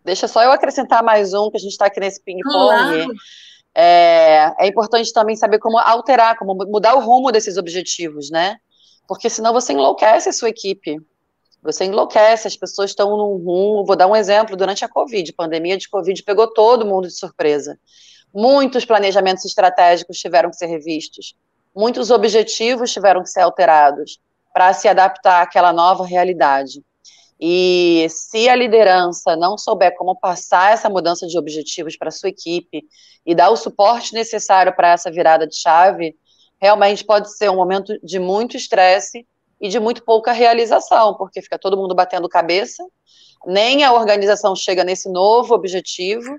[0.03, 3.13] Deixa só eu acrescentar mais um, que a gente está aqui nesse ping-pong.
[3.81, 8.57] É, é importante também saber como alterar, como mudar o rumo desses objetivos, né?
[9.07, 10.97] Porque senão você enlouquece a sua equipe.
[11.63, 13.85] Você enlouquece, as pessoas estão num rumo.
[13.85, 17.79] Vou dar um exemplo: durante a Covid, pandemia de Covid pegou todo mundo de surpresa.
[18.33, 21.35] Muitos planejamentos estratégicos tiveram que ser revistos.
[21.73, 24.19] muitos objetivos tiveram que ser alterados
[24.53, 26.83] para se adaptar àquela nova realidade.
[27.39, 32.83] E se a liderança não souber como passar essa mudança de objetivos para sua equipe
[33.25, 36.15] e dar o suporte necessário para essa virada de chave,
[36.59, 39.25] realmente pode ser um momento de muito estresse
[39.61, 42.83] e de muito pouca realização, porque fica todo mundo batendo cabeça,
[43.45, 46.35] nem a organização chega nesse novo objetivo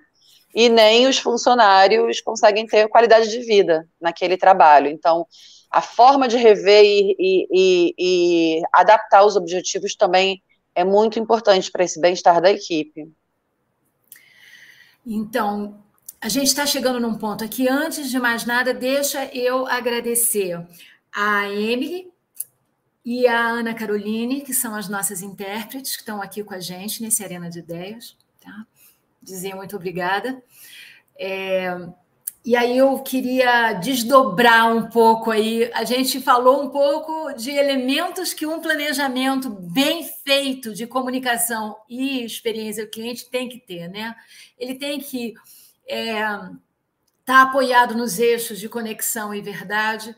[0.55, 4.89] e nem os funcionários conseguem ter qualidade de vida naquele trabalho.
[4.89, 5.27] Então,
[5.71, 10.43] a forma de rever e, e, e, e adaptar os objetivos também
[10.81, 13.13] é muito importante para esse bem-estar da equipe.
[15.07, 15.83] Então,
[16.21, 17.69] a gente está chegando num ponto aqui.
[17.69, 20.67] Antes de mais nada, deixa eu agradecer
[21.13, 22.11] a Emily
[23.05, 27.03] e a Ana Caroline, que são as nossas intérpretes, que estão aqui com a gente
[27.03, 28.17] nesse Arena de Ideias.
[28.41, 28.67] Tá?
[29.23, 30.43] Dizer muito obrigada.
[31.19, 31.71] É,
[32.43, 35.71] e aí eu queria desdobrar um pouco aí.
[35.75, 42.25] A gente falou um pouco de elementos que um planejamento bem feito de comunicação e
[42.25, 44.17] experiência do cliente tem que ter, né?
[44.59, 45.35] Ele tem que
[45.87, 46.51] estar é,
[47.27, 50.17] tá apoiado nos eixos de conexão e verdade.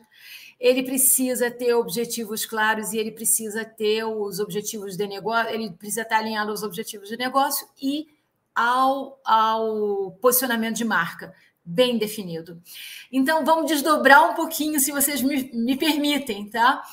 [0.57, 6.03] Ele precisa ter objetivos claros e ele precisa ter os objetivos de negócio, ele precisa
[6.03, 8.07] estar alinhado aos objetivos de negócio e
[8.55, 11.33] ao, ao posicionamento de marca
[11.65, 12.61] bem definido.
[13.11, 16.83] Então, vamos desdobrar um pouquinho, se vocês me, me permitem, tá?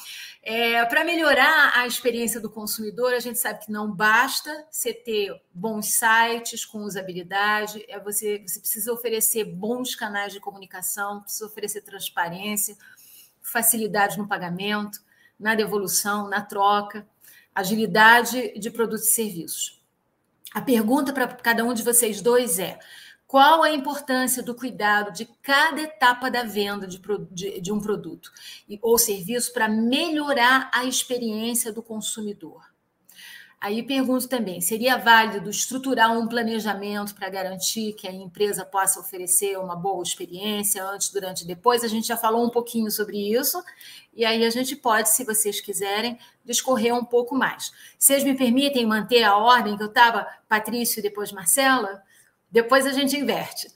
[0.42, 5.38] É, Para melhorar a experiência do consumidor, a gente sabe que não basta você ter
[5.52, 11.82] bons sites com usabilidade, é você, você precisa oferecer bons canais de comunicação, precisa oferecer
[11.82, 12.76] transparência,
[13.42, 15.00] facilidade no pagamento,
[15.38, 17.06] na devolução, na troca,
[17.54, 19.80] agilidade de produtos e serviços.
[20.54, 22.78] A pergunta para cada um de vocês dois é:
[23.30, 28.28] qual a importância do cuidado de cada etapa da venda de, de, de um produto
[28.82, 32.60] ou serviço para melhorar a experiência do consumidor?
[33.60, 39.56] Aí pergunto também: seria válido estruturar um planejamento para garantir que a empresa possa oferecer
[39.60, 41.84] uma boa experiência antes, durante e depois?
[41.84, 43.62] A gente já falou um pouquinho sobre isso,
[44.12, 47.72] e aí a gente pode, se vocês quiserem, discorrer um pouco mais.
[47.96, 52.02] Vocês me permitem manter a ordem que eu estava, Patrício e depois Marcela?
[52.50, 53.68] Depois a gente inverte.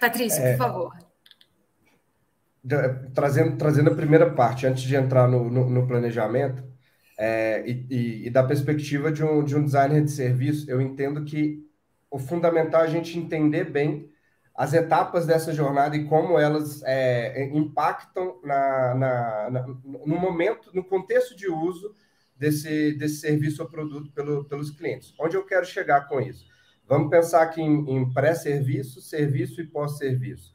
[0.00, 0.92] Patrícia, é, por favor.
[3.14, 6.64] Trazendo, trazendo a primeira parte, antes de entrar no, no, no planejamento,
[7.18, 11.24] é, e, e, e, da perspectiva de um, de um designer de serviço, eu entendo
[11.24, 11.64] que
[12.10, 14.10] o fundamental é a gente entender bem
[14.54, 20.84] as etapas dessa jornada e como elas é, impactam na, na, na, no momento, no
[20.84, 21.94] contexto de uso
[22.42, 25.14] desse, desse serviço ou produto pelo, pelos clientes.
[25.16, 26.44] Onde eu quero chegar com isso?
[26.88, 30.52] Vamos pensar aqui em, em pré-serviço, serviço e pós-serviço.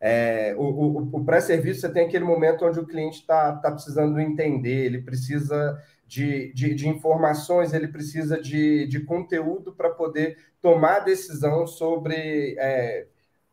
[0.00, 4.18] É, o, o, o pré-serviço, você tem aquele momento onde o cliente está tá precisando
[4.18, 11.00] entender, ele precisa de, de, de, informações, ele precisa de, de conteúdo para poder tomar
[11.00, 13.06] decisão sobre é,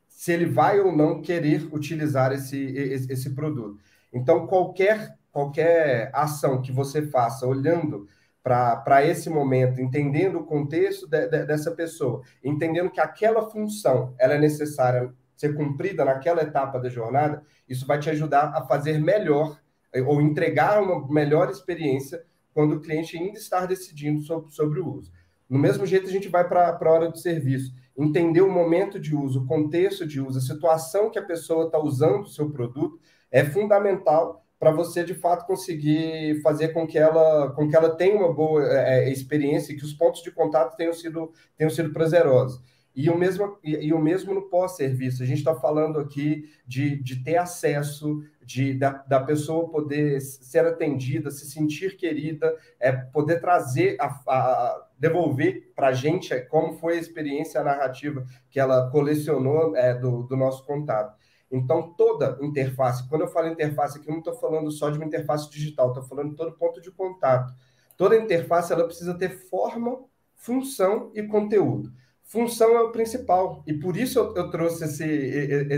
[0.08, 3.78] se ele vai ou não querer utilizar esse, esse, esse produto.
[4.12, 8.08] Então, qualquer qualquer ação que você faça olhando
[8.41, 14.36] para esse momento, entendendo o contexto de, de, dessa pessoa, entendendo que aquela função ela
[14.36, 19.60] é necessária ser cumprida naquela etapa da jornada, isso vai te ajudar a fazer melhor
[19.91, 24.88] eh, ou entregar uma melhor experiência quando o cliente ainda está decidindo sobre, sobre o
[24.88, 25.12] uso.
[25.50, 27.74] No mesmo jeito, a gente vai para a hora do serviço.
[27.98, 31.78] Entender o momento de uso, o contexto de uso, a situação que a pessoa está
[31.78, 32.98] usando o seu produto
[33.30, 38.15] é fundamental para você de fato conseguir fazer com que ela com que ela tenha
[38.15, 41.91] uma boa é, é experiência e que os pontos de contato tenham sido tenham sido
[41.91, 42.62] prazerosos.
[42.96, 45.22] E o mesmo, e, e o mesmo no pós-serviço.
[45.22, 50.65] A gente está falando aqui de, de ter acesso, de da, da pessoa poder ser
[50.65, 56.96] atendida, se sentir querida, é poder trazer, a, a devolver para a gente como foi
[56.96, 61.18] a experiência, a narrativa que ela colecionou é, do, do nosso contato.
[61.56, 65.06] Então, toda interface, quando eu falo interface aqui, eu não estou falando só de uma
[65.06, 67.54] interface digital, estou falando de todo ponto de contato.
[67.98, 70.00] Toda interface ela precisa ter forma,
[70.36, 71.91] função e conteúdo.
[72.24, 75.06] Função é o principal, e por isso eu, eu trouxe esse,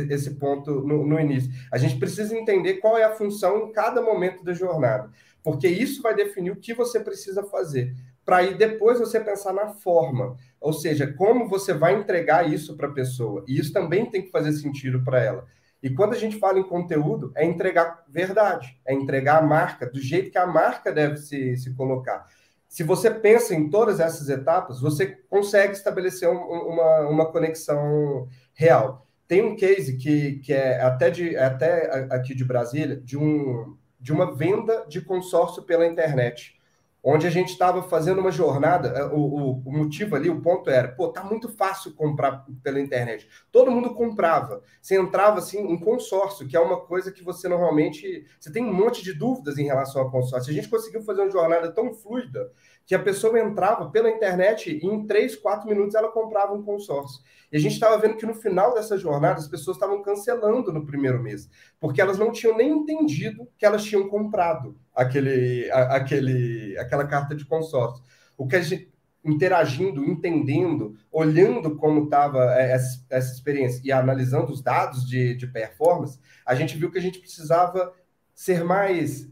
[0.09, 1.51] esse ponto no, no início.
[1.71, 5.11] A gente precisa entender qual é a função em cada momento da jornada,
[5.43, 7.93] porque isso vai definir o que você precisa fazer
[8.27, 12.89] para aí depois você pensar na forma, ou seja, como você vai entregar isso para
[12.89, 13.45] a pessoa.
[13.47, 15.47] E isso também tem que fazer sentido para ela.
[15.81, 19.99] E quando a gente fala em conteúdo, é entregar verdade, é entregar a marca do
[19.99, 22.25] jeito que a marca deve se, se colocar.
[22.67, 29.07] Se você pensa em todas essas etapas, você consegue estabelecer um, uma, uma conexão real.
[29.27, 34.11] tem um case que, que é até, de, até aqui de Brasília, de, um, de
[34.11, 36.56] uma venda de consórcio pela internet
[37.03, 38.89] onde a gente estava fazendo uma jornada.
[38.89, 42.79] É, o, o, o, motivo ali, o ponto era, pô, tá muito fácil comprar pela
[42.79, 43.27] internet.
[43.51, 44.61] Todo mundo comprava.
[44.81, 48.25] Você entrava assim, um consórcio, que é uma coisa que você normalmente.
[48.39, 50.51] Você tem um monte de dúvidas em relação ao consórcio.
[50.51, 52.51] A gente conseguiu fazer uma jornada tão fluida
[52.85, 57.21] que a pessoa entrava pela internet e em três, quatro minutos ela comprava um consórcio.
[57.51, 60.85] E a gente estava vendo que no final dessa jornada as pessoas estavam cancelando no
[60.85, 66.77] primeiro mês, porque elas não tinham nem entendido que elas tinham comprado aquele, a, aquele,
[66.77, 68.03] aquela carta de consórcio.
[68.35, 68.91] O que a gente
[69.23, 75.47] interagindo, entendendo, olhando como estava é, essa, essa, experiência e analisando os dados de, de
[75.47, 77.93] performance, a gente viu que a gente precisava
[78.33, 79.29] ser mais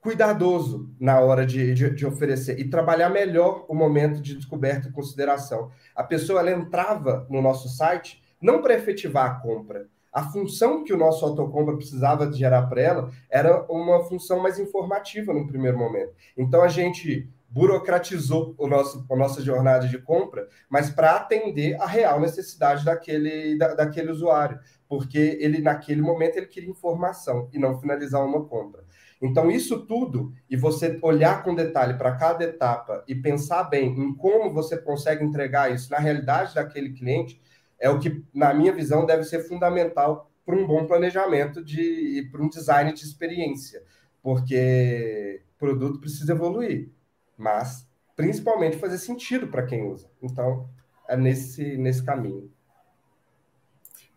[0.00, 4.92] cuidadoso na hora de, de, de, oferecer e trabalhar melhor o momento de descoberta e
[4.92, 5.70] consideração.
[5.96, 9.88] A pessoa ela entrava no nosso site não para efetivar a compra.
[10.14, 15.34] A função que o nosso autocompra precisava gerar para ela era uma função mais informativa
[15.34, 16.12] no primeiro momento.
[16.36, 21.86] Então a gente burocratizou o nosso, a nossa jornada de compra, mas para atender a
[21.86, 27.78] real necessidade daquele, da, daquele usuário, porque ele naquele momento ele queria informação e não
[27.80, 28.84] finalizar uma compra.
[29.22, 34.14] Então, isso tudo, e você olhar com detalhe para cada etapa e pensar bem em
[34.14, 37.40] como você consegue entregar isso na realidade daquele cliente,
[37.84, 42.42] é o que, na minha visão, deve ser fundamental para um bom planejamento de para
[42.42, 43.84] um design de experiência,
[44.22, 46.88] porque o produto precisa evoluir,
[47.36, 50.10] mas principalmente fazer sentido para quem usa.
[50.22, 50.66] Então,
[51.06, 52.50] é nesse, nesse caminho.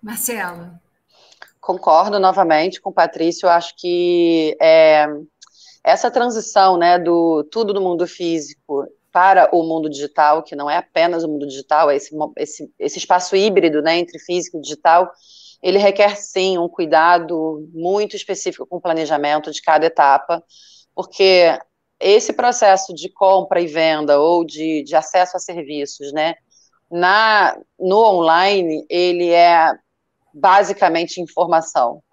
[0.01, 0.81] Marcela,
[1.59, 5.05] Concordo novamente com o Patrício, eu acho que é,
[5.83, 10.77] essa transição né, do tudo do mundo físico para o mundo digital, que não é
[10.77, 15.11] apenas o mundo digital, é esse, esse, esse espaço híbrido né, entre físico e digital,
[15.59, 20.43] ele requer sim um cuidado muito específico com o planejamento de cada etapa,
[20.93, 21.59] porque
[21.99, 26.35] esse processo de compra e venda ou de, de acesso a serviços, né,
[26.91, 29.73] na, no online, ele é
[30.31, 32.03] basicamente informação.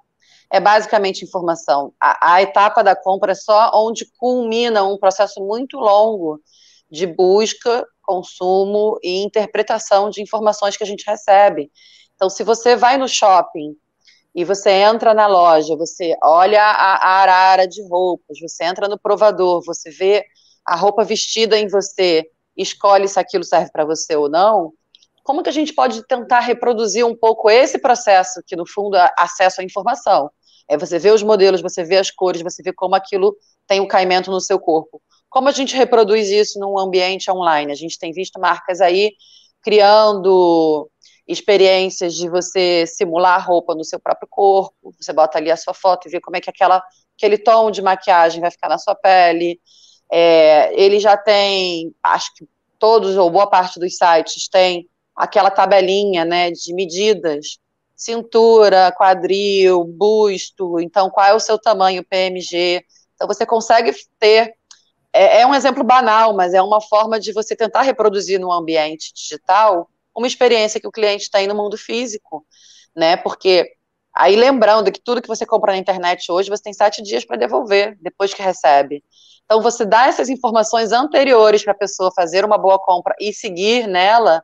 [0.50, 1.92] É basicamente informação.
[2.00, 6.40] A, a etapa da compra é só onde culmina um processo muito longo
[6.90, 11.70] de busca, consumo e interpretação de informações que a gente recebe.
[12.14, 13.76] Então, se você vai no shopping
[14.34, 19.62] e você entra na loja, você olha a, arara de roupas, você entra no provador,
[19.64, 20.24] você vê
[20.64, 24.72] a roupa vestida em você, escolhe se aquilo serve para você ou não,
[25.24, 29.10] como que a gente pode tentar reproduzir um pouco esse processo, que no fundo é
[29.16, 30.30] acesso à informação?
[30.68, 33.34] É você vê os modelos, você vê as cores, você vê como aquilo
[33.66, 35.00] tem o um caimento no seu corpo.
[35.34, 37.72] Como a gente reproduz isso num ambiente online?
[37.72, 39.14] A gente tem visto marcas aí
[39.60, 40.88] criando
[41.26, 45.74] experiências de você simular a roupa no seu próprio corpo, você bota ali a sua
[45.74, 46.80] foto e vê como é que aquela,
[47.16, 49.58] aquele tom de maquiagem vai ficar na sua pele.
[50.08, 52.46] É, ele já tem, acho que
[52.78, 57.58] todos ou boa parte dos sites tem aquela tabelinha, né, de medidas,
[57.96, 62.84] cintura, quadril, busto, então qual é o seu tamanho PMG.
[63.16, 64.54] Então você consegue ter
[65.14, 69.14] é, é um exemplo banal, mas é uma forma de você tentar reproduzir no ambiente
[69.14, 72.44] digital uma experiência que o cliente tem no mundo físico,
[72.94, 73.16] né?
[73.16, 73.70] Porque
[74.12, 77.36] aí lembrando que tudo que você compra na internet hoje você tem sete dias para
[77.36, 79.04] devolver depois que recebe.
[79.44, 83.86] Então você dá essas informações anteriores para a pessoa fazer uma boa compra e seguir
[83.86, 84.42] nela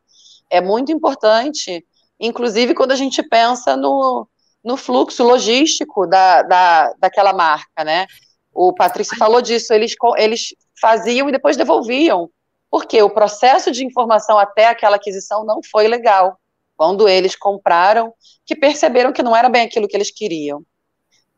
[0.48, 1.85] é muito importante,
[2.18, 4.28] inclusive quando a gente pensa no,
[4.64, 8.06] no fluxo logístico da, da, daquela marca, né?
[8.53, 12.31] O Patrício falou disso, eles, eles faziam e depois devolviam,
[12.71, 16.39] porque o processo de informação até aquela aquisição não foi legal.
[16.77, 18.13] Quando eles compraram,
[18.47, 20.65] que perceberam que não era bem aquilo que eles queriam.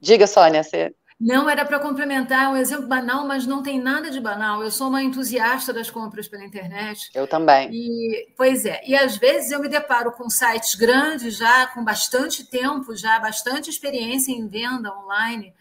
[0.01, 0.94] Diga, Sônia, você
[1.25, 4.61] não, era para complementar um exemplo banal, mas não tem nada de banal.
[4.61, 7.11] Eu sou uma entusiasta das compras pela internet.
[7.14, 7.70] Eu também.
[7.73, 8.81] E, pois é.
[8.85, 13.71] E às vezes eu me deparo com sites grandes já, com bastante tempo, já bastante
[13.71, 15.54] experiência em venda online.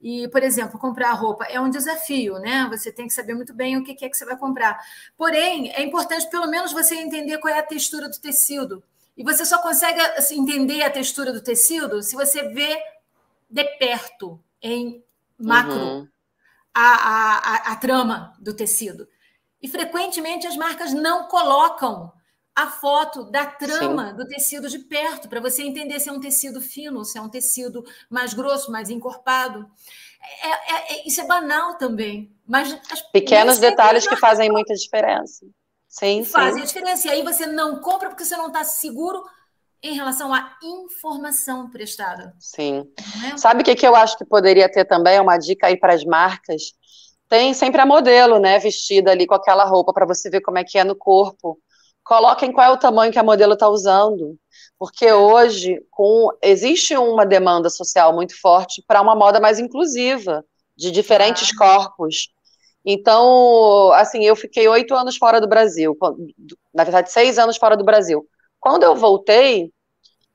[0.00, 2.66] E, por exemplo, comprar roupa é um desafio, né?
[2.70, 4.80] Você tem que saber muito bem o que é que você vai comprar.
[5.16, 8.82] Porém, é importante pelo menos você entender qual é a textura do tecido.
[9.16, 12.82] E você só consegue assim, entender a textura do tecido se você vê
[13.50, 15.04] de perto em
[15.38, 16.08] macro uhum.
[16.72, 19.06] a, a, a, a trama do tecido.
[19.60, 22.10] E frequentemente as marcas não colocam
[22.54, 24.16] a foto da trama Sim.
[24.16, 27.28] do tecido de perto, para você entender se é um tecido fino, se é um
[27.28, 29.66] tecido mais grosso, mais encorpado.
[30.42, 32.30] É, é, é, isso é banal também.
[32.46, 35.46] Mas as, Pequenos detalhes que fazem muita diferença.
[35.88, 36.62] Sim, fazem sim.
[36.62, 37.08] a diferença.
[37.08, 39.24] E aí você não compra porque você não está seguro
[39.82, 42.34] em relação à informação prestada.
[42.38, 42.86] Sim.
[43.32, 43.36] É?
[43.38, 45.18] Sabe o que, que eu acho que poderia ter também?
[45.18, 46.74] Uma dica aí para as marcas.
[47.28, 50.64] Tem sempre a modelo, né, vestida ali com aquela roupa para você ver como é
[50.64, 51.58] que é no corpo.
[52.04, 54.38] Coloquem qual é o tamanho que a modelo está usando.
[54.78, 60.44] Porque hoje com, existe uma demanda social muito forte para uma moda mais inclusiva,
[60.76, 61.58] de diferentes ah.
[61.58, 62.30] corpos.
[62.84, 65.96] Então, assim, eu fiquei oito anos fora do Brasil,
[66.72, 68.26] na verdade, seis anos fora do Brasil.
[68.58, 69.70] Quando eu voltei,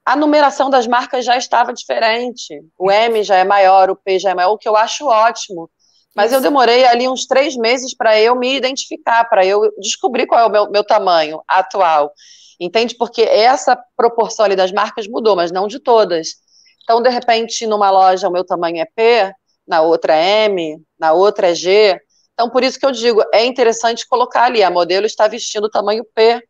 [0.06, 2.64] a numeração das marcas já estava diferente.
[2.78, 5.70] O M já é maior, o P já é maior, o que eu acho ótimo.
[6.16, 6.36] Mas Isso.
[6.36, 10.46] eu demorei ali uns três meses para eu me identificar, para eu descobrir qual é
[10.46, 12.14] o meu, meu tamanho atual.
[12.60, 12.96] Entende?
[12.96, 16.36] Porque essa proporção ali das marcas mudou, mas não de todas.
[16.84, 19.34] Então, de repente, numa loja o meu tamanho é P,
[19.68, 22.00] na outra é M, na outra é G.
[22.34, 25.70] Então, por isso que eu digo, é interessante colocar ali, a modelo está vestindo o
[25.70, 26.42] tamanho P,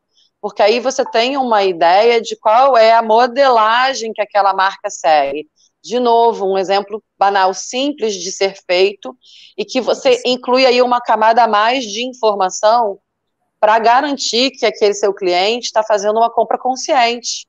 [0.41, 5.47] porque aí você tem uma ideia de qual é a modelagem que aquela marca segue.
[5.85, 9.15] De novo, um exemplo banal, simples de ser feito,
[9.55, 12.97] e que você inclui aí uma camada a mais de informação
[13.59, 17.45] para garantir que aquele seu cliente está fazendo uma compra consciente.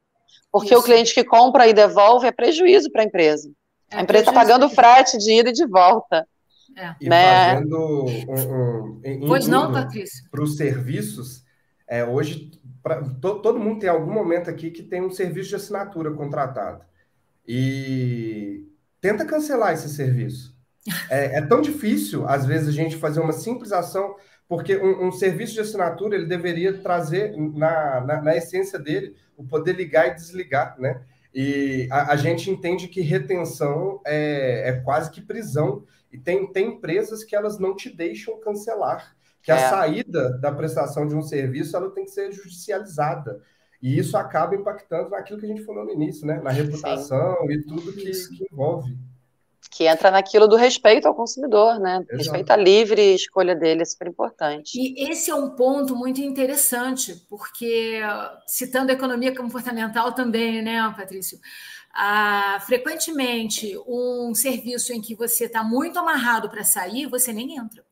[0.52, 0.80] Porque Isso.
[0.80, 3.50] o cliente que compra e devolve é prejuízo para a empresa.
[3.90, 6.26] É a empresa está pagando frete de ida e de volta.
[6.76, 6.94] É.
[7.00, 7.54] E né?
[7.54, 10.28] fazendo um, um, pois não, Patrícia.
[10.30, 11.42] Para os serviços,
[11.88, 12.50] é, hoje
[12.82, 16.84] pra, to, todo mundo tem algum momento aqui que tem um serviço de assinatura contratado.
[17.46, 18.66] E
[19.00, 20.54] tenta cancelar esse serviço.
[21.10, 24.14] É, é, tão difícil, às vezes, a gente fazer uma simples ação,
[24.48, 29.44] porque um, um serviço de assinatura ele deveria trazer na, na, na, essência dele o
[29.44, 31.02] poder ligar e desligar, né?
[31.34, 35.84] E a, a gente entende que retenção é, é, quase que prisão.
[36.12, 39.16] E tem, tem empresas que elas não te deixam cancelar
[39.46, 39.70] que a é.
[39.70, 43.40] saída da prestação de um serviço ela tem que ser judicializada.
[43.82, 46.40] E isso acaba impactando naquilo que a gente falou no início, né?
[46.40, 47.52] Na reputação Sim.
[47.52, 48.96] e tudo que, que, envolve.
[49.70, 51.96] Que entra naquilo do respeito ao consumidor, né?
[51.96, 52.16] Exato.
[52.16, 54.78] Respeito à livre escolha dele, é super importante.
[54.78, 58.00] E esse é um ponto muito interessante, porque,
[58.46, 61.38] citando a economia comportamental também, né, Patrício?
[61.98, 67.85] Ah, frequentemente, um serviço em que você está muito amarrado para sair, você nem entra.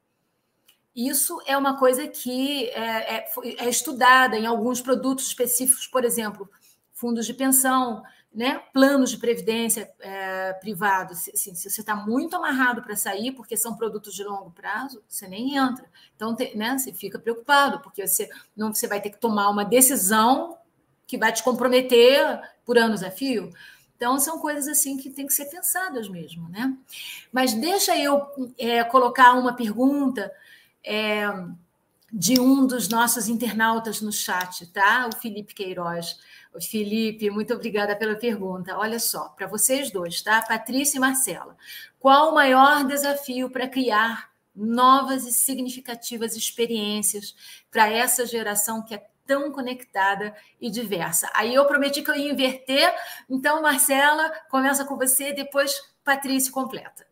[0.94, 6.48] Isso é uma coisa que é, é, é, estudada em alguns produtos específicos, por exemplo,
[6.92, 8.62] fundos de pensão, né?
[8.72, 11.28] planos de previdência é, privados.
[11.28, 15.26] Assim, se você está muito amarrado para sair, porque são produtos de longo prazo, você
[15.26, 15.84] nem entra.
[16.14, 19.64] Então, te, né, você fica preocupado, porque você, não, você vai ter que tomar uma
[19.64, 20.56] decisão
[21.06, 23.52] que vai te comprometer por anos a fio.
[23.96, 26.76] Então, são coisas assim que têm que ser pensadas mesmo, né?
[27.32, 28.26] Mas deixa eu
[28.58, 30.30] é, colocar uma pergunta
[30.84, 31.26] é,
[32.12, 35.08] de um dos nossos internautas no chat, tá?
[35.12, 36.16] O Felipe Queiroz.
[36.54, 38.78] O Felipe, muito obrigada pela pergunta.
[38.78, 40.40] Olha só, para vocês dois, tá?
[40.42, 41.56] Patrícia e Marcela.
[41.98, 47.34] Qual o maior desafio para criar novas e significativas experiências
[47.70, 51.28] para essa geração que é tão conectada e diversa?
[51.34, 52.94] Aí eu prometi que eu ia inverter,
[53.28, 55.74] então, Marcela, começa com você, depois
[56.04, 57.04] Patrícia completa.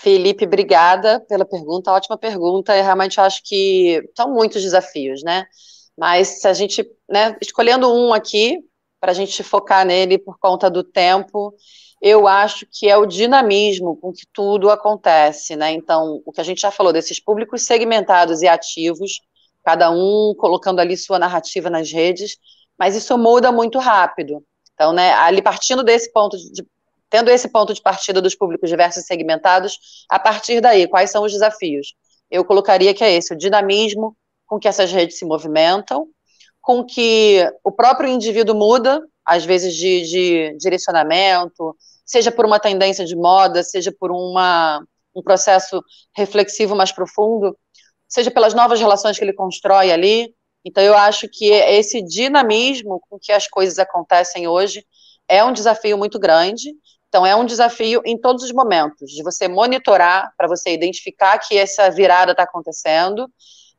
[0.00, 2.76] Felipe, obrigada pela pergunta, ótima pergunta.
[2.76, 5.46] Eu realmente acho que são muitos desafios, né?
[5.96, 8.58] Mas se a gente, né, escolhendo um aqui,
[9.00, 11.54] para a gente focar nele por conta do tempo,
[12.00, 15.72] eu acho que é o dinamismo com que tudo acontece, né?
[15.72, 19.20] Então, o que a gente já falou desses públicos segmentados e ativos,
[19.64, 22.36] cada um colocando ali sua narrativa nas redes,
[22.78, 24.44] mas isso muda muito rápido.
[24.74, 26.62] Então, né, ali partindo desse ponto de,
[27.16, 31.24] Tendo esse ponto de partida dos públicos diversos e segmentados, a partir daí, quais são
[31.24, 31.94] os desafios?
[32.30, 34.14] Eu colocaria que é esse, o dinamismo
[34.44, 36.08] com que essas redes se movimentam,
[36.60, 43.06] com que o próprio indivíduo muda, às vezes de, de direcionamento, seja por uma tendência
[43.06, 45.82] de moda, seja por uma, um processo
[46.14, 47.56] reflexivo mais profundo,
[48.06, 50.34] seja pelas novas relações que ele constrói ali.
[50.62, 54.84] Então, eu acho que esse dinamismo com que as coisas acontecem hoje
[55.26, 56.74] é um desafio muito grande
[57.08, 61.56] então, é um desafio em todos os momentos, de você monitorar, para você identificar que
[61.56, 63.30] essa virada está acontecendo,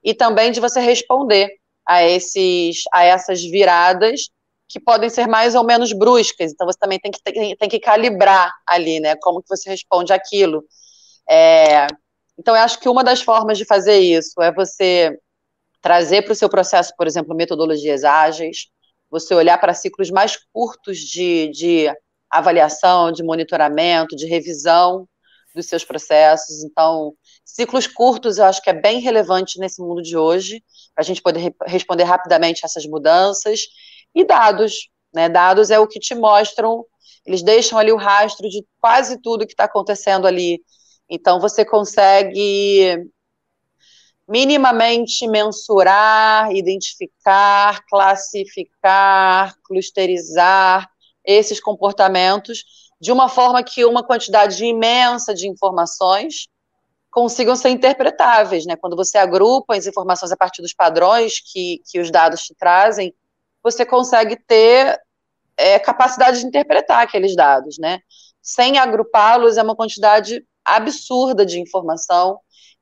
[0.03, 1.49] e também de você responder
[1.85, 4.29] a, esses, a essas viradas
[4.67, 6.51] que podem ser mais ou menos bruscas.
[6.51, 9.15] Então, você também tem que, tem, tem que calibrar ali, né?
[9.21, 10.63] Como que você responde aquilo.
[11.29, 11.87] É,
[12.37, 15.17] então, eu acho que uma das formas de fazer isso é você
[15.81, 18.67] trazer para o seu processo, por exemplo, metodologias ágeis,
[19.09, 21.89] você olhar para ciclos mais curtos de, de
[22.29, 25.07] avaliação, de monitoramento, de revisão
[25.55, 26.63] dos seus processos.
[26.63, 27.13] Então,
[27.43, 30.63] ciclos curtos eu acho que é bem relevante nesse mundo de hoje,
[30.93, 33.61] para a gente poder re responder rapidamente essas mudanças,
[34.13, 35.29] e dados, Né?
[35.29, 36.85] Dados é o que te mostram,
[37.25, 40.61] eles deixam ali o rastro de quase tudo que está acontecendo ali.
[41.09, 43.09] Então, você consegue
[44.27, 50.89] minimamente mensurar, identificar, classificar, clusterizar
[51.27, 52.63] esses comportamentos
[52.99, 56.47] de uma forma que uma quantidade imensa de informações
[57.11, 58.75] consigam ser interpretáveis, né?
[58.75, 63.13] Quando você agrupa as informações a partir dos padrões que, que os dados te trazem,
[63.61, 64.99] você consegue ter
[65.57, 67.99] é, capacidade de interpretar aqueles dados, né?
[68.41, 72.39] Sem agrupá-los é uma quantidade absurda de informação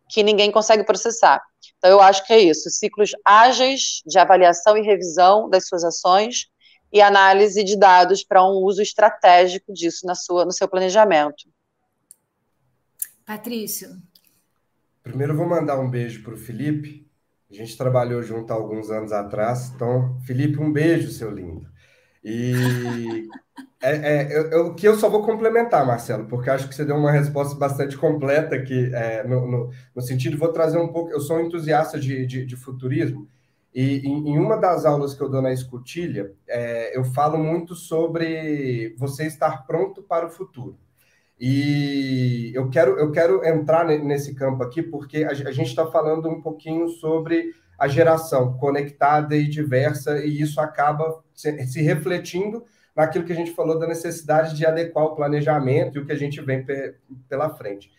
[0.09, 1.41] que ninguém consegue processar.
[1.77, 6.47] Então eu acho que é isso, ciclos ágeis de avaliação e revisão das suas ações
[6.95, 11.49] e análise de dados para um uso estratégico disso na sua, no seu planejamento.
[13.25, 14.01] Patrício,
[15.05, 17.07] Primeiro eu vou mandar um beijo para o Felipe.
[17.51, 19.71] A gente trabalhou junto há alguns anos atrás.
[19.75, 21.67] Então, Felipe, um beijo, seu lindo.
[22.23, 23.27] E
[23.83, 27.11] é, é, o que eu só vou complementar, Marcelo, porque acho que você deu uma
[27.11, 31.11] resposta bastante completa aqui, é, no, no, no, sentido, vou trazer um pouco.
[31.11, 33.29] Eu sou um entusiasta de, de, de futurismo,
[33.75, 37.75] e em, em, uma das aulas que eu dou na escotilha, é, eu falo muito
[37.75, 40.79] sobre você estar pronto para o futuro.
[41.37, 46.41] E eu quero, eu quero entrar nesse campo aqui, porque a, gente está falando um
[46.41, 52.63] pouquinho sobre a geração conectada e diversa, e isso acaba se, se, refletindo
[52.95, 56.17] naquilo que a gente falou da necessidade de adequar o planejamento e o que a
[56.17, 56.95] gente vem pe,
[57.27, 57.91] pela frente.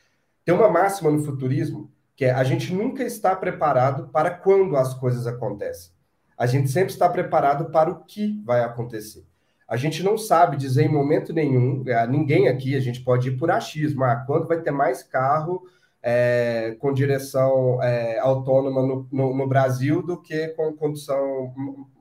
[0.43, 4.95] Tem uma máxima no futurismo que é a gente nunca está preparado para quando as
[4.95, 5.93] coisas acontecem.
[6.37, 9.25] A gente sempre está preparado para o que vai acontecer.
[9.69, 13.37] A gente não sabe dizer em momento nenhum, é, ninguém aqui, a gente pode ir
[13.37, 15.63] por achismo, ah, quando vai ter mais carro
[16.03, 21.53] é, com direção é, autônoma no, no, no, Brasil do que com condução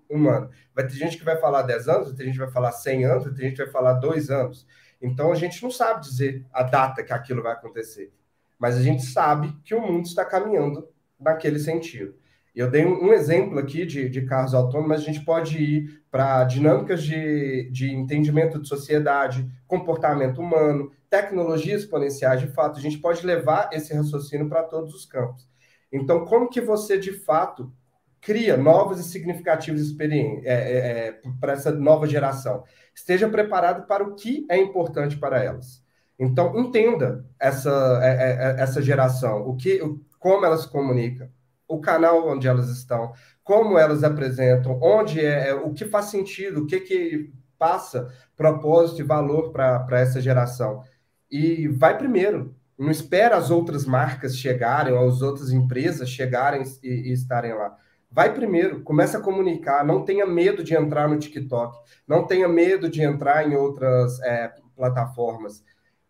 [0.08, 0.48] humana.
[0.76, 3.06] Vai ter gente que vai falar 10 anos, vai ter gente que vai falar 100
[3.06, 4.68] anos, vai ter gente que vai falar 2 anos.
[5.02, 8.14] Então a gente não sabe dizer a data que aquilo vai acontecer,
[8.60, 10.88] mas a gente sabe que o mundo está caminhando
[11.20, 12.16] naquele sentido.
[12.56, 16.46] Eu dei um, exemplo aqui de, de, carros autônomos, mas a gente pode ir para
[16.46, 23.26] dinâmicas de, de entendimento de sociedade, comportamento humano, tecnologias exponenciais, de fato, a gente pode
[23.26, 25.50] levar esse raciocínio para todos os campos.
[25.92, 27.74] Então, como que você, de fato,
[28.22, 30.78] cria novas e significativas experiências é, é,
[31.08, 32.64] é, para essa nova geração?
[32.94, 35.85] Esteja preparado para o que é importante para elas.
[36.18, 39.80] Então, entenda essa, é, é, é, essa geração, o que,
[40.18, 41.30] como ela se comunica,
[41.68, 43.12] o canal onde elas estão,
[43.44, 49.04] como elas apresentam, onde é, o que faz sentido, o que, que passa propósito e
[49.04, 50.84] valor para essa geração.
[51.30, 52.56] E vai primeiro.
[52.78, 57.76] Não espera as outras marcas chegarem, as outras empresas chegarem e, e estarem lá.
[58.12, 62.90] Vai primeiro, começa a comunicar, não tenha medo de entrar no TikTok, não tenha medo
[62.90, 65.64] de entrar em outras é, plataformas.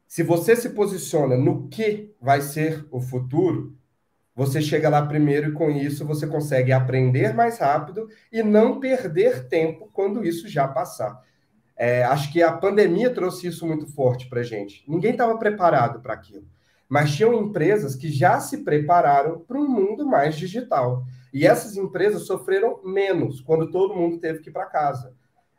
[0.08, 3.76] Se você se posiciona no que vai ser o futuro,
[4.36, 9.48] você chega lá primeiro e com isso você consegue aprender mais rápido e não perder
[9.48, 11.24] tempo quando isso já passar.
[11.78, 14.84] É, acho que a pandemia trouxe isso muito forte para a gente.
[14.88, 16.46] Ninguém estava preparado para aquilo,
[16.88, 21.04] mas tinham empresas que já se prepararam para um mundo mais digital.
[21.34, 25.14] E essas empresas sofreram menos quando todo mundo teve que ir para casa.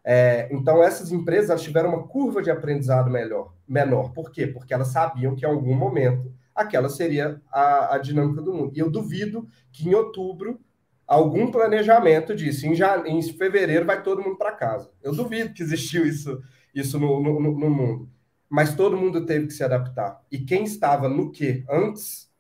[0.09, 4.13] É, então, essas empresas tiveram uma curva de aprendizado melhor, menor.
[4.13, 4.47] Por quê?
[4.47, 8.73] Porque elas sabiam que em algum momento aquela seria a, a dinâmica do mundo.
[8.77, 10.61] E eu duvido que em outubro
[11.09, 12.75] algum planejamento disse em,
[13.07, 14.93] em fevereiro vai todo mundo para casa.
[15.03, 16.41] Eu duvido que existiu isso,
[16.73, 18.09] isso no, no, no, mundo.
[18.49, 20.25] Mas todo mundo teve que se adaptar.
[20.31, 22.31] E quem estava no que antes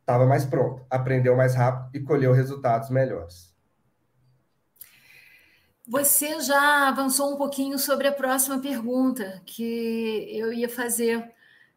[0.00, 3.47] estava mais pronto, aprendeu mais rápido e colheu resultados melhores.
[5.88, 11.32] Você já avançou um pouquinho sobre a próxima pergunta que eu ia fazer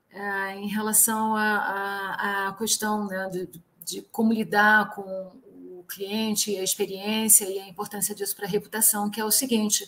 [0.09, 3.49] é, em relação à questão né, de,
[3.85, 5.31] de, como lidar com
[5.79, 9.87] o cliente, a experiência e a importância disso para a reputação, que é o seguinte: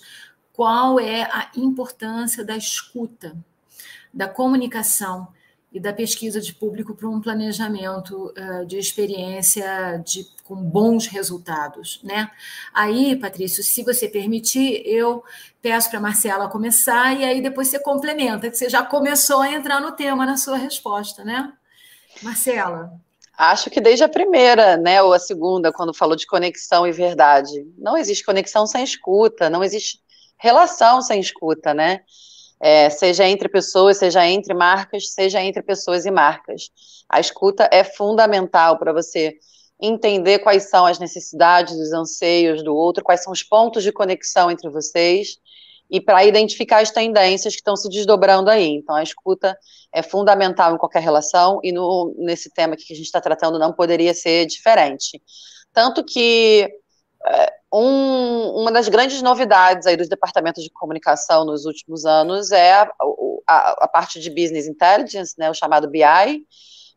[0.54, 3.36] qual é a importância da escuta,
[4.14, 5.28] da comunicação?
[5.74, 12.00] E da pesquisa de público para um planejamento uh, de experiência de, com bons resultados.
[12.04, 12.30] Né?
[12.72, 15.24] Aí, Patrício, se você permitir, eu
[15.62, 19.52] peço para a Marcela começar e aí depois você complementa, que você já começou a
[19.52, 21.52] entrar no tema na sua resposta, né?
[22.22, 22.94] Marcela.
[23.36, 27.66] Acho que desde a primeira, né, ou a segunda, quando falou de conexão e verdade.
[27.80, 30.00] Não existe conexão sem escuta, não existe
[30.38, 32.02] relação sem escuta, né?
[32.60, 36.70] É, seja entre pessoas, seja entre marcas, seja entre pessoas e marcas.
[37.10, 39.36] A escuta é fundamental para você
[39.82, 44.50] entender quais são as necessidades, os anseios do outro, quais são os pontos de conexão
[44.50, 45.38] entre vocês
[45.90, 48.68] e para identificar as tendências que estão se desdobrando aí.
[48.68, 49.58] Então, a escuta
[49.94, 53.74] é fundamental em qualquer relação e no, nesse tema que a gente está tratando não
[53.74, 55.22] poderia ser diferente.
[55.72, 56.70] Tanto que
[57.74, 62.92] um, uma das grandes novidades aí dos departamentos de comunicação nos últimos anos é a,
[63.48, 66.46] a, a parte de business intelligence, né, o chamado BI,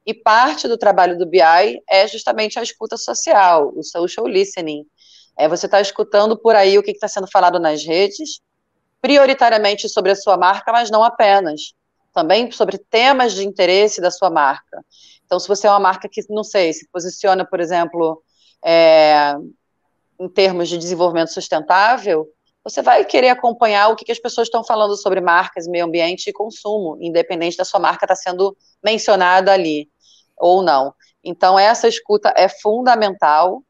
[0.04, 4.86] e parte do trabalho do BI é justamente a escuta social, o social listening.
[5.36, 8.40] É você está escutando por aí o que está sendo falado nas redes,
[9.00, 11.74] prioritariamente sobre a sua marca, mas não apenas.
[12.12, 14.82] Também sobre temas de interesse da sua marca.
[15.24, 18.22] Então, se você é uma marca que, não sei, se posiciona, por exemplo,
[18.64, 19.34] é,
[20.18, 22.26] em termos de desenvolvimento sustentável,
[22.64, 26.28] você vai querer acompanhar o que, que as pessoas estão falando sobre marcas, meio ambiente
[26.28, 29.88] e consumo, independente da sua marca estar tá sendo mencionada ali
[30.36, 30.92] ou não.
[31.22, 33.62] Então, essa escuta é fundamental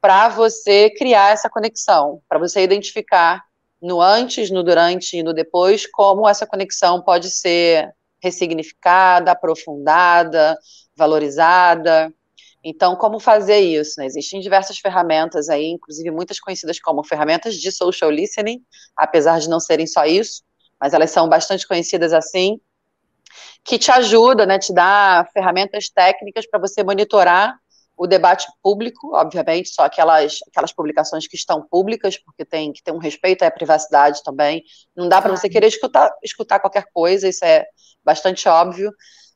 [0.00, 3.42] para você criar essa conexão, para você identificar
[3.80, 7.92] no antes, no durante e no depois como essa conexão pode ser
[8.22, 10.58] ressignificada, aprofundada,
[10.96, 12.12] valorizada.
[12.64, 14.00] Então, como fazer isso?
[14.00, 14.06] Né?
[14.06, 18.64] Existem diversas ferramentas aí, inclusive muitas conhecidas como ferramentas de social listening,
[18.96, 20.42] apesar de não serem só isso,
[20.80, 22.58] mas elas são bastante conhecidas assim,
[23.62, 27.54] que te ajuda, né, te dá ferramentas técnicas para você monitorar
[27.96, 32.92] o debate público, obviamente, só aquelas, aquelas publicações que estão públicas, porque tem que ter
[32.92, 34.64] um respeito à privacidade também.
[34.96, 37.64] Não dá para você querer escutar, escutar qualquer coisa, isso é
[38.02, 38.90] bastante óbvio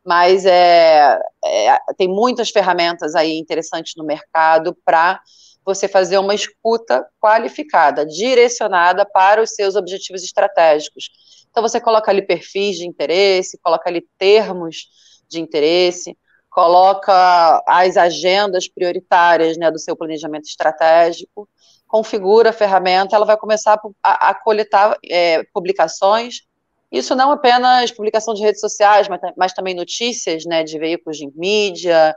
[0.09, 5.21] mas é, é, tem muitas ferramentas aí interessantes no mercado para
[5.63, 11.11] você fazer uma escuta qualificada, direcionada para os seus objetivos estratégicos.
[11.51, 14.89] Então você coloca ali perfis de interesse, coloca ali termos
[15.29, 16.17] de interesse,
[16.49, 21.47] coloca as agendas prioritárias né, do seu planejamento estratégico,
[21.87, 26.48] configura a ferramenta, ela vai começar a, a coletar é, publicações
[26.91, 31.31] isso não apenas publicação de redes sociais, mas, mas também notícias né, de veículos de
[31.37, 32.15] mídia,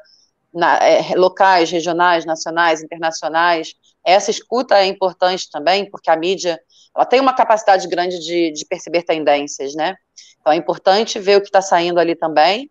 [0.54, 3.74] na, é, locais, regionais, nacionais, internacionais.
[4.04, 6.60] Essa escuta é importante também, porque a mídia
[6.96, 9.96] ela tem uma capacidade grande de, de perceber tendências, né?
[10.40, 12.70] Então é importante ver o que está saindo ali também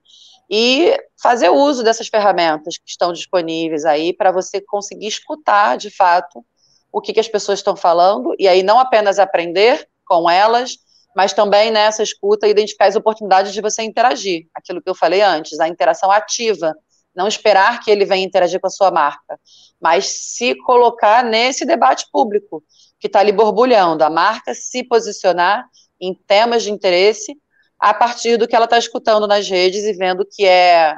[0.51, 6.45] e fazer uso dessas ferramentas que estão disponíveis aí para você conseguir escutar de fato
[6.93, 10.77] o que, que as pessoas estão falando e aí não apenas aprender com elas,
[11.15, 15.59] mas também nessa escuta identificar as oportunidades de você interagir, aquilo que eu falei antes,
[15.61, 16.75] a interação ativa,
[17.15, 19.39] não esperar que ele venha interagir com a sua marca,
[19.81, 22.63] mas se colocar nesse debate público
[22.99, 25.65] que está ali borbulhando, a marca se posicionar
[26.01, 27.37] em temas de interesse
[27.79, 30.97] a partir do que ela está escutando nas redes e vendo que é,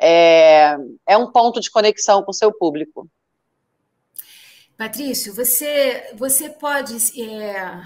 [0.00, 0.76] é,
[1.06, 3.08] é um ponto de conexão com o seu público.
[4.76, 7.82] Patrício, você, você pode é,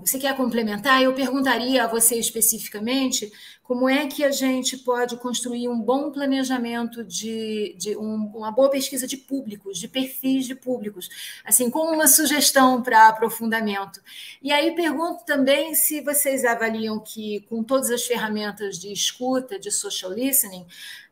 [0.00, 1.00] você quer complementar?
[1.02, 3.32] Eu perguntaria a você especificamente
[3.62, 8.68] como é que a gente pode construir um bom planejamento de, de um, uma boa
[8.68, 11.08] pesquisa de públicos, de perfis de públicos,
[11.44, 14.00] assim, como uma sugestão para aprofundamento.
[14.42, 19.70] E aí pergunto também se vocês avaliam que, com todas as ferramentas de escuta, de
[19.70, 20.66] social listening,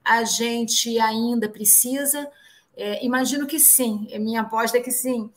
[0.05, 2.29] a gente ainda precisa.
[2.77, 5.31] É, imagino que sim, minha aposta é que sim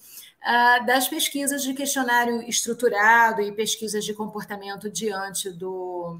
[0.85, 6.19] das pesquisas de questionário estruturado e pesquisas de comportamento diante do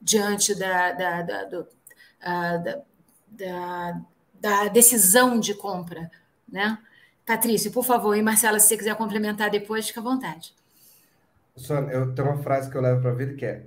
[0.00, 1.66] diante da, da, da, do,
[3.28, 4.00] da,
[4.40, 6.08] da, decisão de compra,
[6.48, 6.78] né?
[7.26, 10.54] Patrícia, por favor, e Marcela, se você quiser complementar depois, fica à vontade.
[11.56, 13.66] Sônia, eu tenho uma frase que eu levo para a vida que é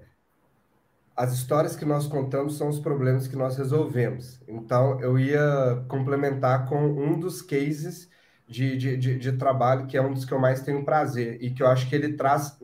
[1.16, 4.40] as histórias que nós contamos são os problemas que nós resolvemos.
[4.48, 8.10] Então, eu ia complementar com um dos cases
[8.52, 11.52] de, de, de, de, trabalho, que é um dos que eu mais tenho prazer, e
[11.52, 12.58] que eu acho que ele traz,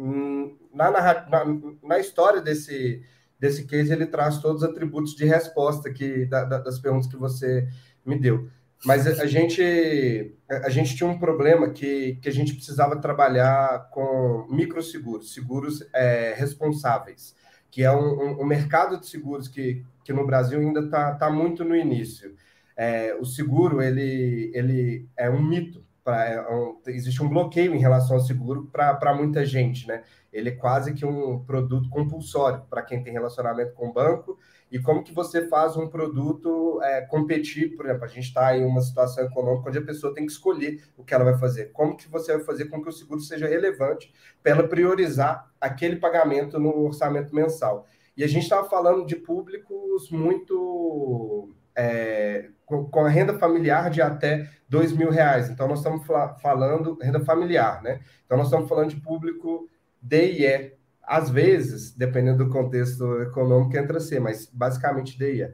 [0.74, 1.46] na, na,
[1.82, 3.02] na história desse,
[3.40, 7.66] desse case, ele traz todos os atributos de resposta que, da, das perguntas que você
[8.06, 8.50] me deu.
[8.84, 13.90] Mas a, a gente, a gente tinha um problema que, que a gente precisava trabalhar
[13.90, 17.34] com microseguros, seguros é, responsáveis,
[17.72, 21.30] que é um, um, um mercado de seguros que, que no Brasil ainda está tá
[21.30, 22.36] muito no início
[22.78, 25.84] é, o seguro ele, ele é um mito.
[26.04, 30.04] Pra, é um, existe um bloqueio em relação ao seguro para muita gente, né?
[30.32, 34.38] Ele é quase que um produto compulsório para quem tem relacionamento com o banco.
[34.72, 37.76] E como que você faz um produto é, competir?
[37.76, 40.84] Por exemplo, a gente está em uma situação econômica onde a pessoa tem que escolher
[40.96, 41.72] o que ela vai fazer.
[41.72, 44.14] Como que você vai fazer com que o seguro seja relevante
[44.44, 47.86] para ela priorizar aquele pagamento no orçamento mensal?
[48.16, 54.02] E a gente estava falando de públicos muito é, com, com, a renda familiar de
[54.02, 55.50] até dois mil reais.
[55.50, 56.06] Então, nós estamos
[56.42, 58.02] falando renda familiar, né?
[58.26, 59.70] Então, nós estamos falando de público
[60.02, 60.74] D e E.
[61.04, 65.54] Às vezes, dependendo do contexto econômico, entra C, mas basicamente D e E.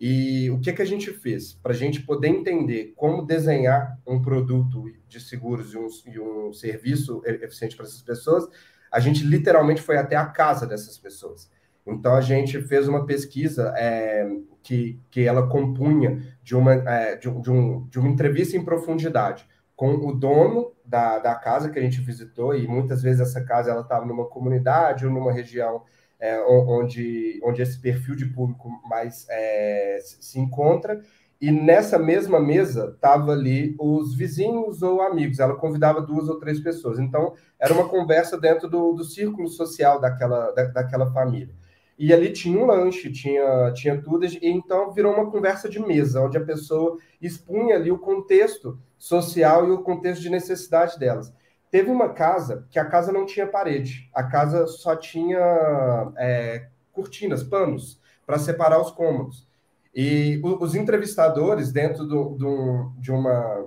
[0.00, 1.52] E o que, que a gente fez?
[1.52, 6.52] Para a gente poder entender como desenhar um produto de seguros e um, e um
[6.52, 8.48] serviço eficiente para essas pessoas,
[8.90, 11.50] a gente literalmente foi até a casa dessas pessoas.
[11.86, 14.28] Então, a gente fez uma pesquisa é,
[14.62, 19.46] que, que ela compunha de uma, é, de, de, um, de uma entrevista em profundidade
[19.74, 23.70] com o dono da, da casa que a gente visitou, e muitas vezes essa casa
[23.70, 25.82] ela estava numa comunidade ou numa região
[26.20, 31.00] é, onde, onde esse perfil de público mais é, se encontra,
[31.40, 35.38] e nessa mesma mesa tava ali os vizinhos ou amigos.
[35.38, 36.98] Ela convidava duas ou três pessoas.
[36.98, 41.54] Então era uma conversa dentro do, do círculo social daquela, da, daquela família.
[42.00, 46.22] E ali tinha um lanche, tinha, tinha tudo, e então virou uma conversa de mesa,
[46.22, 51.30] onde a pessoa expunha ali o contexto social e o contexto de necessidade delas.
[51.70, 55.38] Teve uma casa que a casa não tinha parede, a casa só tinha
[56.16, 59.46] é, cortinas, panos, para separar os cômodos.
[59.94, 63.66] E os entrevistadores, dentro do, do, de uma,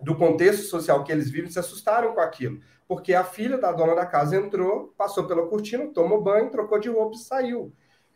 [0.00, 3.94] do contexto social que eles vivem, se assustaram com aquilo porque a filha da dona
[3.94, 7.72] da casa entrou, passou pela cortina, tomou banho, trocou de roupa e saiu.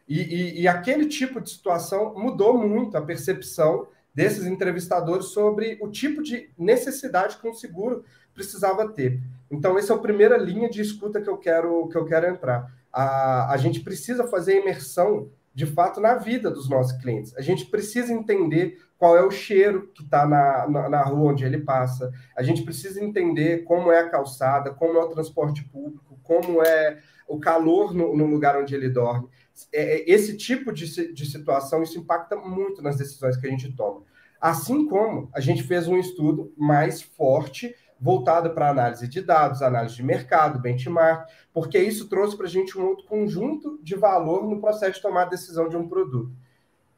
[0.09, 5.89] E, e, e, aquele tipo de situação mudou muito a percepção desses entrevistadores sobre o
[5.89, 8.05] tipo de necessidade que um seguro
[8.35, 9.21] precisava ter.
[9.51, 12.71] Então, essa é a primeira linha de escuta que eu quero, que eu quero entrar.
[12.93, 17.37] A, a gente precisa fazer imersão, de fato, na vida dos nossos clientes.
[17.37, 21.45] A gente precisa entender qual é o cheiro que está na, na, na, rua onde
[21.45, 22.13] ele passa.
[22.37, 27.01] A gente precisa entender como é a calçada, como é o transporte público, como é
[27.29, 29.29] o calor no, no lugar onde ele dorme.
[29.73, 33.75] É, é, esse tipo de, de situação, isso impacta muito nas decisões que a gente
[33.75, 34.03] toma.
[34.41, 39.95] Assim como a gente fez um estudo mais forte voltado para análise de dados, análise
[39.95, 44.61] de mercado, benchmark, porque isso trouxe para a gente um outro conjunto de valor no
[44.61, 46.33] processo de tomar decisão de um produto.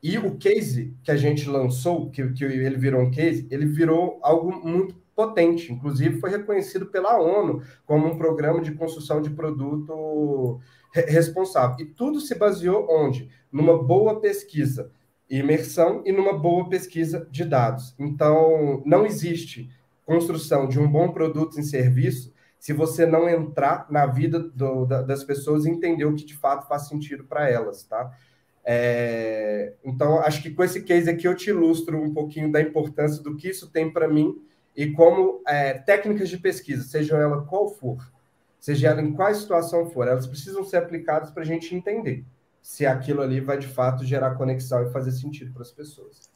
[0.02, 4.18] E o case que a gente lançou, que, que ele virou um case, ele virou
[4.22, 5.72] algo muito potente.
[5.72, 10.58] Inclusive, foi reconhecido pela ONU como um programa de construção de produto
[10.90, 11.76] responsável.
[11.80, 13.28] E tudo se baseou onde?
[13.52, 14.90] Numa boa pesquisa,
[15.28, 17.94] imersão e numa boa pesquisa de dados.
[17.98, 19.70] Então, não existe
[20.04, 25.02] construção de um bom produto em serviço se você não entrar na vida do, da,
[25.02, 28.10] das pessoas e entender o que de fato faz sentido para elas, tá?
[28.64, 33.22] É, então, acho que com esse case aqui eu te ilustro um pouquinho da importância
[33.22, 34.34] do que isso tem para mim
[34.74, 37.98] e como é, técnicas de pesquisa, seja ela qual for,
[38.58, 42.24] seja ela em qual situação for, elas precisam ser aplicadas para a gente entender
[42.62, 46.30] se aquilo ali vai de fato gerar conexão e fazer sentido para as pessoas.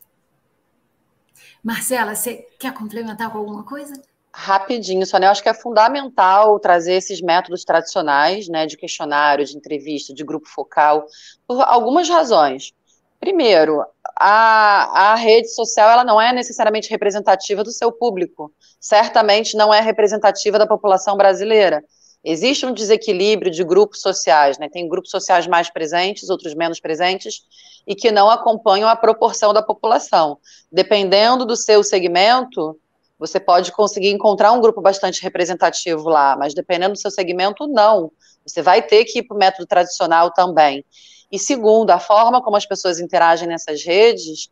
[1.62, 4.00] Marcela, você quer complementar com alguma coisa?
[4.32, 9.56] Rapidinho, Sônia, eu acho que é fundamental trazer esses métodos tradicionais, né, de questionário, de
[9.56, 11.06] entrevista, de grupo focal,
[11.46, 12.72] por algumas razões.
[13.18, 13.84] Primeiro,
[14.16, 19.80] a, a rede social ela não é necessariamente representativa do seu público, certamente não é
[19.80, 21.82] representativa da população brasileira.
[22.24, 24.68] Existe um desequilíbrio de grupos sociais, né?
[24.68, 27.42] Tem grupos sociais mais presentes, outros menos presentes,
[27.86, 30.38] e que não acompanham a proporção da população.
[30.70, 32.78] Dependendo do seu segmento,
[33.18, 38.12] você pode conseguir encontrar um grupo bastante representativo lá, mas dependendo do seu segmento, não.
[38.46, 40.84] Você vai ter que ir para o método tradicional também.
[41.30, 44.50] E segundo, a forma como as pessoas interagem nessas redes,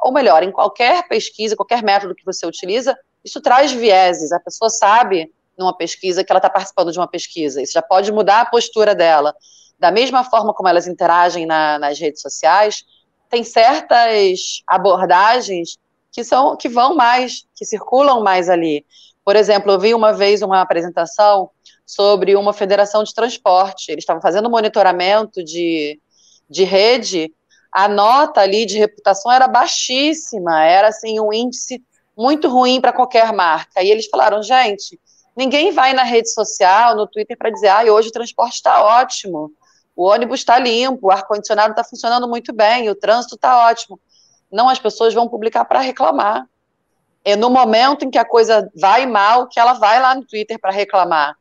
[0.00, 4.32] ou melhor, em qualquer pesquisa, qualquer método que você utiliza, isso traz vieses.
[4.32, 7.62] A pessoa sabe numa pesquisa que ela está participando de uma pesquisa.
[7.62, 9.34] Isso já pode mudar a postura dela.
[9.78, 12.84] Da mesma forma como elas interagem na, nas redes sociais,
[13.28, 15.78] tem certas abordagens
[16.12, 18.84] que são que vão mais, que circulam mais ali.
[19.24, 21.50] Por exemplo, eu vi uma vez uma apresentação
[21.84, 23.90] sobre uma federação de transporte.
[23.90, 26.00] Eles estavam fazendo monitoramento de,
[26.48, 27.32] de rede.
[27.70, 31.82] A nota ali de reputação era baixíssima, era assim um índice
[32.16, 33.82] muito ruim para qualquer marca.
[33.82, 34.98] E eles falaram, gente,
[35.36, 39.52] ninguém vai na rede social, no Twitter, para dizer, ah, hoje o transporte está ótimo,
[39.94, 43.98] o ônibus está limpo, o ar-condicionado está funcionando muito bem, o trânsito está ótimo.
[44.50, 46.46] Não, as pessoas vão publicar para reclamar.
[47.24, 50.58] É no momento em que a coisa vai mal que ela vai lá no Twitter
[50.60, 51.34] para reclamar.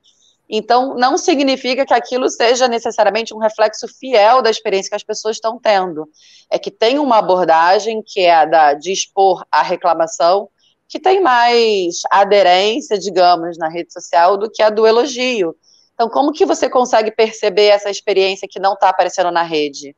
[0.49, 5.37] Então, não significa que aquilo seja necessariamente um reflexo fiel da experiência que as pessoas
[5.37, 6.07] estão tendo.
[6.49, 10.47] É que tem uma abordagem que é a da, de expor a reclamação,
[10.95, 15.53] que tem mais aderência, digamos, na rede social do que a do elogio.
[15.93, 19.93] Então, como que você consegue perceber essa experiência que não está aparecendo na rede?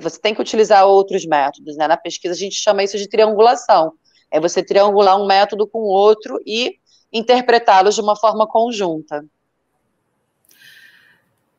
[0.00, 1.86] você tem que utilizar outros métodos, né?
[1.86, 3.92] Na pesquisa a gente chama isso de triangulação.
[4.28, 6.76] É você triangular um método com outro e
[7.12, 9.24] interpretá-los de uma forma conjunta.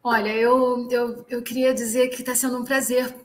[0.03, 3.15] Olha, eu, eu, eu queria dizer que está sendo um prazer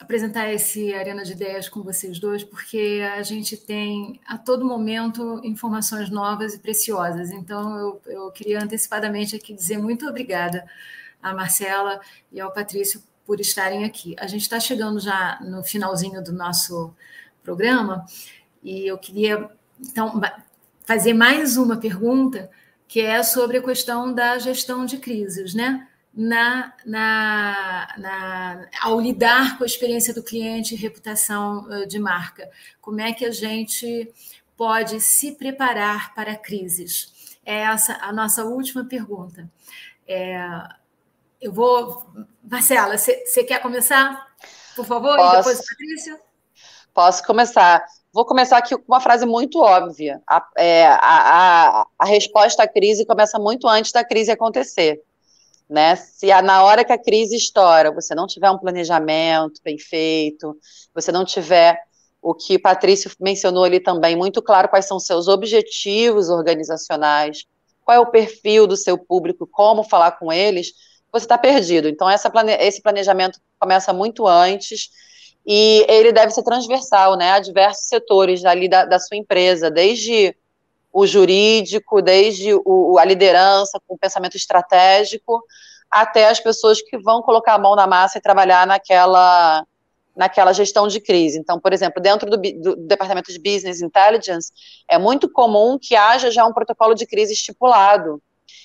[0.00, 5.40] apresentar esse Arena de Ideias com vocês dois, porque a gente tem a todo momento
[5.44, 7.30] informações novas e preciosas.
[7.30, 10.66] Então, eu, eu queria antecipadamente aqui dizer muito obrigada
[11.22, 12.00] à Marcela
[12.32, 14.14] e ao Patrício por estarem aqui.
[14.18, 16.94] A gente está chegando já no finalzinho do nosso
[17.42, 18.04] programa
[18.62, 19.48] e eu queria,
[19.80, 20.20] então,
[20.84, 22.50] fazer mais uma pergunta
[22.86, 25.88] que é sobre a questão da gestão de crises, né?
[26.16, 32.48] Na, na, na, ao lidar com a experiência do cliente e reputação eh, de marca?
[32.80, 34.12] Como é que a gente
[34.56, 37.38] pode se preparar para crises?
[37.44, 39.50] É essa a nossa última pergunta.
[40.06, 40.38] É,
[41.40, 42.06] eu vou.
[42.42, 44.28] Marcela, você quer começar?
[44.76, 45.34] Por favor, Posso.
[45.34, 46.20] e depois Patrícia?
[46.92, 47.84] Posso começar.
[48.12, 50.22] Vou começar aqui com uma frase muito óbvia.
[50.28, 55.02] A, é, a, a, a resposta à crise começa muito antes da crise acontecer.
[55.68, 55.96] Né?
[55.96, 60.56] Se a, na hora que a crise estoura, você não tiver um planejamento bem feito,
[60.94, 61.78] você não tiver
[62.20, 67.44] o que Patrício mencionou ali também, muito claro quais são seus objetivos organizacionais,
[67.84, 70.72] qual é o perfil do seu público, como falar com eles,
[71.12, 71.86] você está perdido.
[71.86, 74.88] Então, plane esse planejamento começa muito antes
[75.46, 80.34] e ele deve ser transversal né, a diversos setores ali da, da sua empresa, desde
[80.94, 85.42] o jurídico, desde o, a liderança com o pensamento estratégico,
[85.90, 89.66] até as pessoas que vão colocar a mão na massa e trabalhar naquela,
[90.14, 91.36] naquela gestão de crise.
[91.36, 94.52] Então, por exemplo, dentro do, do, departamento de Business Intelligence,
[94.88, 98.22] é muito comum que haja já um protocolo de crise estipulado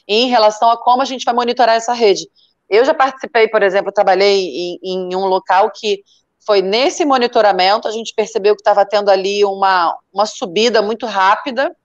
[0.08, 2.30] em relação a como a gente vai monitorar essa rede.
[2.70, 6.04] Eu já participei, por exemplo, trabalhei em, em um local que
[6.46, 11.76] foi nesse monitoramento, a gente percebeu que estava tendo ali uma, uma subida muito rápida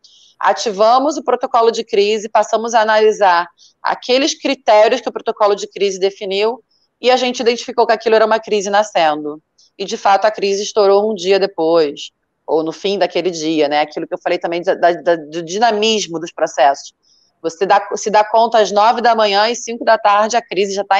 [0.45, 3.49] ativamos o protocolo de crise, passamos a analisar
[3.83, 6.63] aqueles critérios que o protocolo de crise definiu
[7.01, 9.43] e a gente identificou que aquilo era uma crise nascendo.
[9.79, 12.11] E de fato a crise estourou um dia depois,
[12.47, 13.81] ou no fim daquele dia, né?
[13.81, 16.93] Aquilo que eu falei também da, da, do dinamismo dos processos.
[17.41, 20.75] Você dá, se dá conta às nove da manhã e cinco da tarde a crise
[20.75, 20.97] já está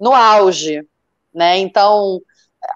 [0.00, 0.84] no auge,
[1.32, 1.58] né?
[1.58, 2.20] Então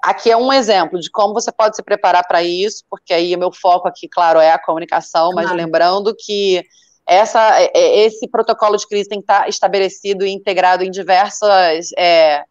[0.03, 3.39] aqui é um exemplo de como você pode se preparar para isso, porque aí o
[3.39, 6.63] meu foco aqui, claro, é a comunicação, mas lembrando que
[7.07, 11.49] essa, é, é, esse protocolo de crise tem que estar estabelecido e integrado em diversos
[11.97, 12.45] é,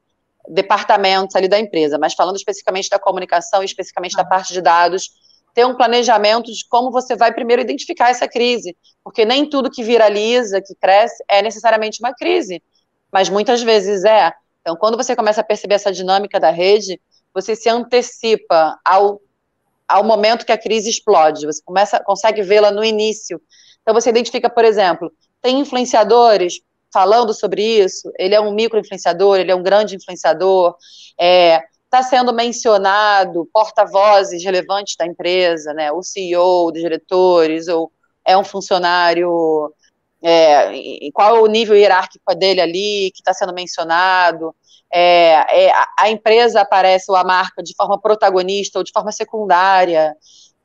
[0.50, 5.10] departamentos ali da empresa, mas falando especificamente da comunicação, especificamente da parte de dados,
[5.54, 9.84] ter um planejamento de como você vai primeiro identificar essa crise, porque nem tudo que
[9.84, 12.62] viraliza, que cresce, é necessariamente uma crise,
[13.12, 14.32] mas muitas vezes é.
[14.62, 17.00] Então, quando você começa a perceber essa dinâmica da rede,
[17.40, 19.22] você se antecipa ao,
[19.88, 23.40] ao momento que a crise explode, você começa, consegue vê-la no início.
[23.84, 26.62] Então você identifica, por exemplo, tem influenciadores
[26.92, 30.76] falando sobre isso, ele é um micro-influenciador, ele é um grande influenciador,
[31.12, 37.92] está é, tá sendo mencionado porta-vozes relevantes da empresa, né, o CEO, dos diretores, ou
[38.26, 39.72] é um funcionário,
[40.30, 44.54] é, qual é o nível hierárquico dele ali, que está sendo mencionado,
[44.92, 50.14] é, é, a empresa aparece, ou a marca, de forma protagonista ou de forma secundária.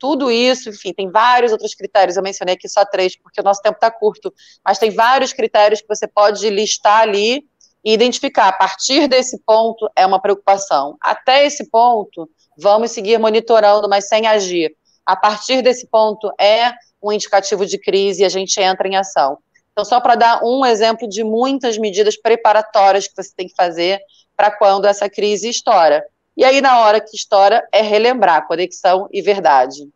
[0.00, 2.16] Tudo isso, enfim, tem vários outros critérios.
[2.16, 4.34] Eu mencionei aqui só três, porque o nosso tempo está curto,
[4.64, 7.44] mas tem vários critérios que você pode listar ali
[7.84, 8.48] e identificar.
[8.48, 10.96] A partir desse ponto é uma preocupação.
[11.00, 14.74] Até esse ponto, vamos seguir monitorando, mas sem agir.
[15.06, 19.38] A partir desse ponto é um indicativo de crise e a gente entra em ação.
[19.72, 24.00] Então, só para dar um exemplo de muitas medidas preparatórias que você tem que fazer
[24.36, 26.04] para quando essa crise estoura.
[26.36, 29.88] E aí, na hora que estoura, é relembrar conexão e verdade.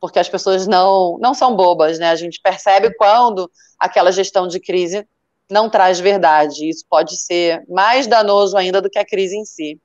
[0.00, 2.10] Porque as pessoas não, não são bobas, né?
[2.10, 5.06] A gente percebe quando aquela gestão de crise
[5.50, 6.68] não traz verdade.
[6.68, 9.80] Isso pode ser mais danoso ainda do que a crise em si.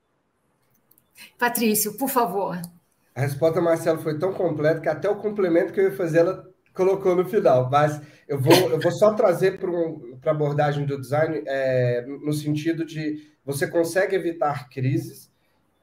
[1.37, 2.59] Patrício, por favor.
[3.13, 6.54] A resposta, Marcelo, foi tão completa que até o complemento que eu ia fazer, ela
[6.75, 7.69] colocou no final.
[7.71, 12.33] Mas eu vou, eu vou só trazer para um, a abordagem do design é, no
[12.33, 15.31] sentido de você consegue evitar crises,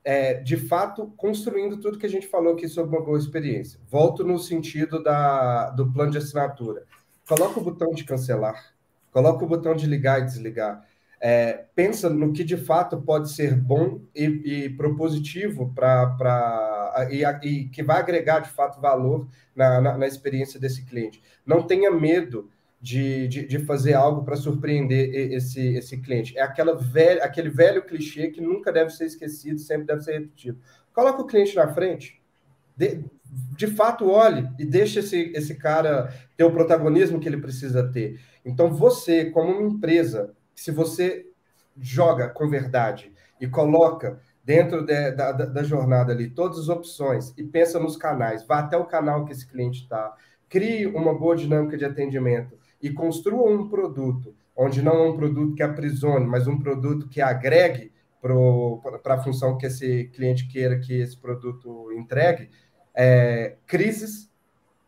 [0.05, 3.81] é, de fato, construindo tudo que a gente falou aqui sobre uma boa experiência.
[3.89, 6.85] Volto no sentido da, do plano de assinatura.
[7.27, 8.75] Coloca o botão de cancelar,
[9.13, 10.85] coloca o botão de ligar e desligar.
[11.25, 17.69] É, pensa no que de fato pode ser bom e, e propositivo para e, e,
[17.69, 21.23] que vai agregar de fato valor na, na, na experiência desse cliente.
[21.47, 22.51] Não tenha medo
[22.81, 26.37] de, de, de fazer algo para surpreender esse, esse cliente.
[26.37, 30.59] É aquela velha, aquele velho clichê que nunca deve ser esquecido, sempre deve ser repetido.
[30.93, 32.21] Coloca o cliente na frente,
[32.77, 33.05] de,
[33.57, 38.21] de fato olhe e deixe esse, esse cara ter o protagonismo que ele precisa ter.
[38.45, 41.27] Então, você, como uma empresa, se você
[41.81, 47.45] joga com verdade e coloca dentro de, da, da, jornada ali todas as opções e
[47.45, 50.15] pensa nos canais, vá até o canal que esse cliente está,
[50.49, 55.55] crie uma boa dinâmica de atendimento e construa um produto onde não é um produto
[55.55, 61.01] que aprisione, mas um produto que agregue para a função que esse cliente queira que
[61.01, 62.51] esse produto entregue,
[62.95, 64.31] é, crises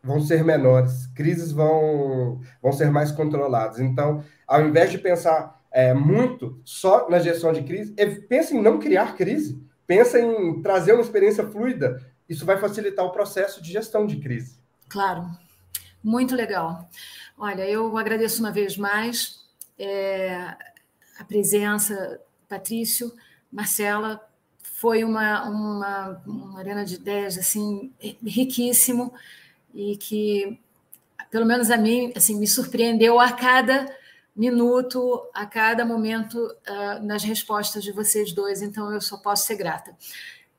[0.03, 3.81] vão ser menores, crises vão, vão ser mais controladas.
[3.81, 8.63] Então, ao invés de pensar é, muito só na gestão de crise, é, pense em
[8.63, 12.01] não criar crise, pensa em trazer uma experiência fluida.
[12.29, 14.57] Isso vai facilitar o processo de gestão de crise.
[14.89, 15.29] Claro,
[16.03, 16.89] muito legal.
[17.37, 19.45] Olha, eu agradeço uma vez mais
[19.77, 20.55] é,
[21.19, 23.13] a presença, Patrício,
[23.51, 24.25] Marcela,
[24.63, 27.93] foi uma, uma, uma arena de ideias assim
[28.25, 29.13] riquíssimo
[29.75, 30.57] e que,
[31.33, 33.93] pelo menos a mim, assim, me surpreendeu a cada
[34.35, 39.57] minuto, a cada momento uh, nas respostas de vocês dois, então eu só posso ser
[39.57, 39.97] grata.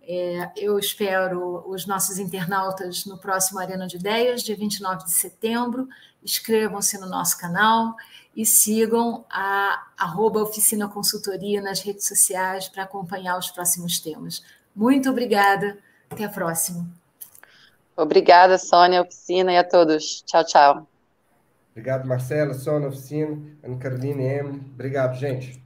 [0.08, 5.88] É, eu espero os nossos internautas no próximo Arena de Ideias, dia 29 de setembro.
[6.24, 7.96] Inscrevam-se no nosso canal
[8.36, 14.44] e sigam a arroba Oficina Consultoria nas redes sociais para acompanhar os próximos temas.
[14.76, 15.78] Muito obrigada,
[16.10, 16.88] até a próxima.
[17.98, 20.22] Obrigada, Sônia, Oficina e a todos.
[20.26, 20.95] Tchau, tchau.
[21.76, 24.60] Obrigado, Marcela, Sônia, Oficina, Ana Carolina e Emily.
[24.74, 25.65] Obrigado, gente.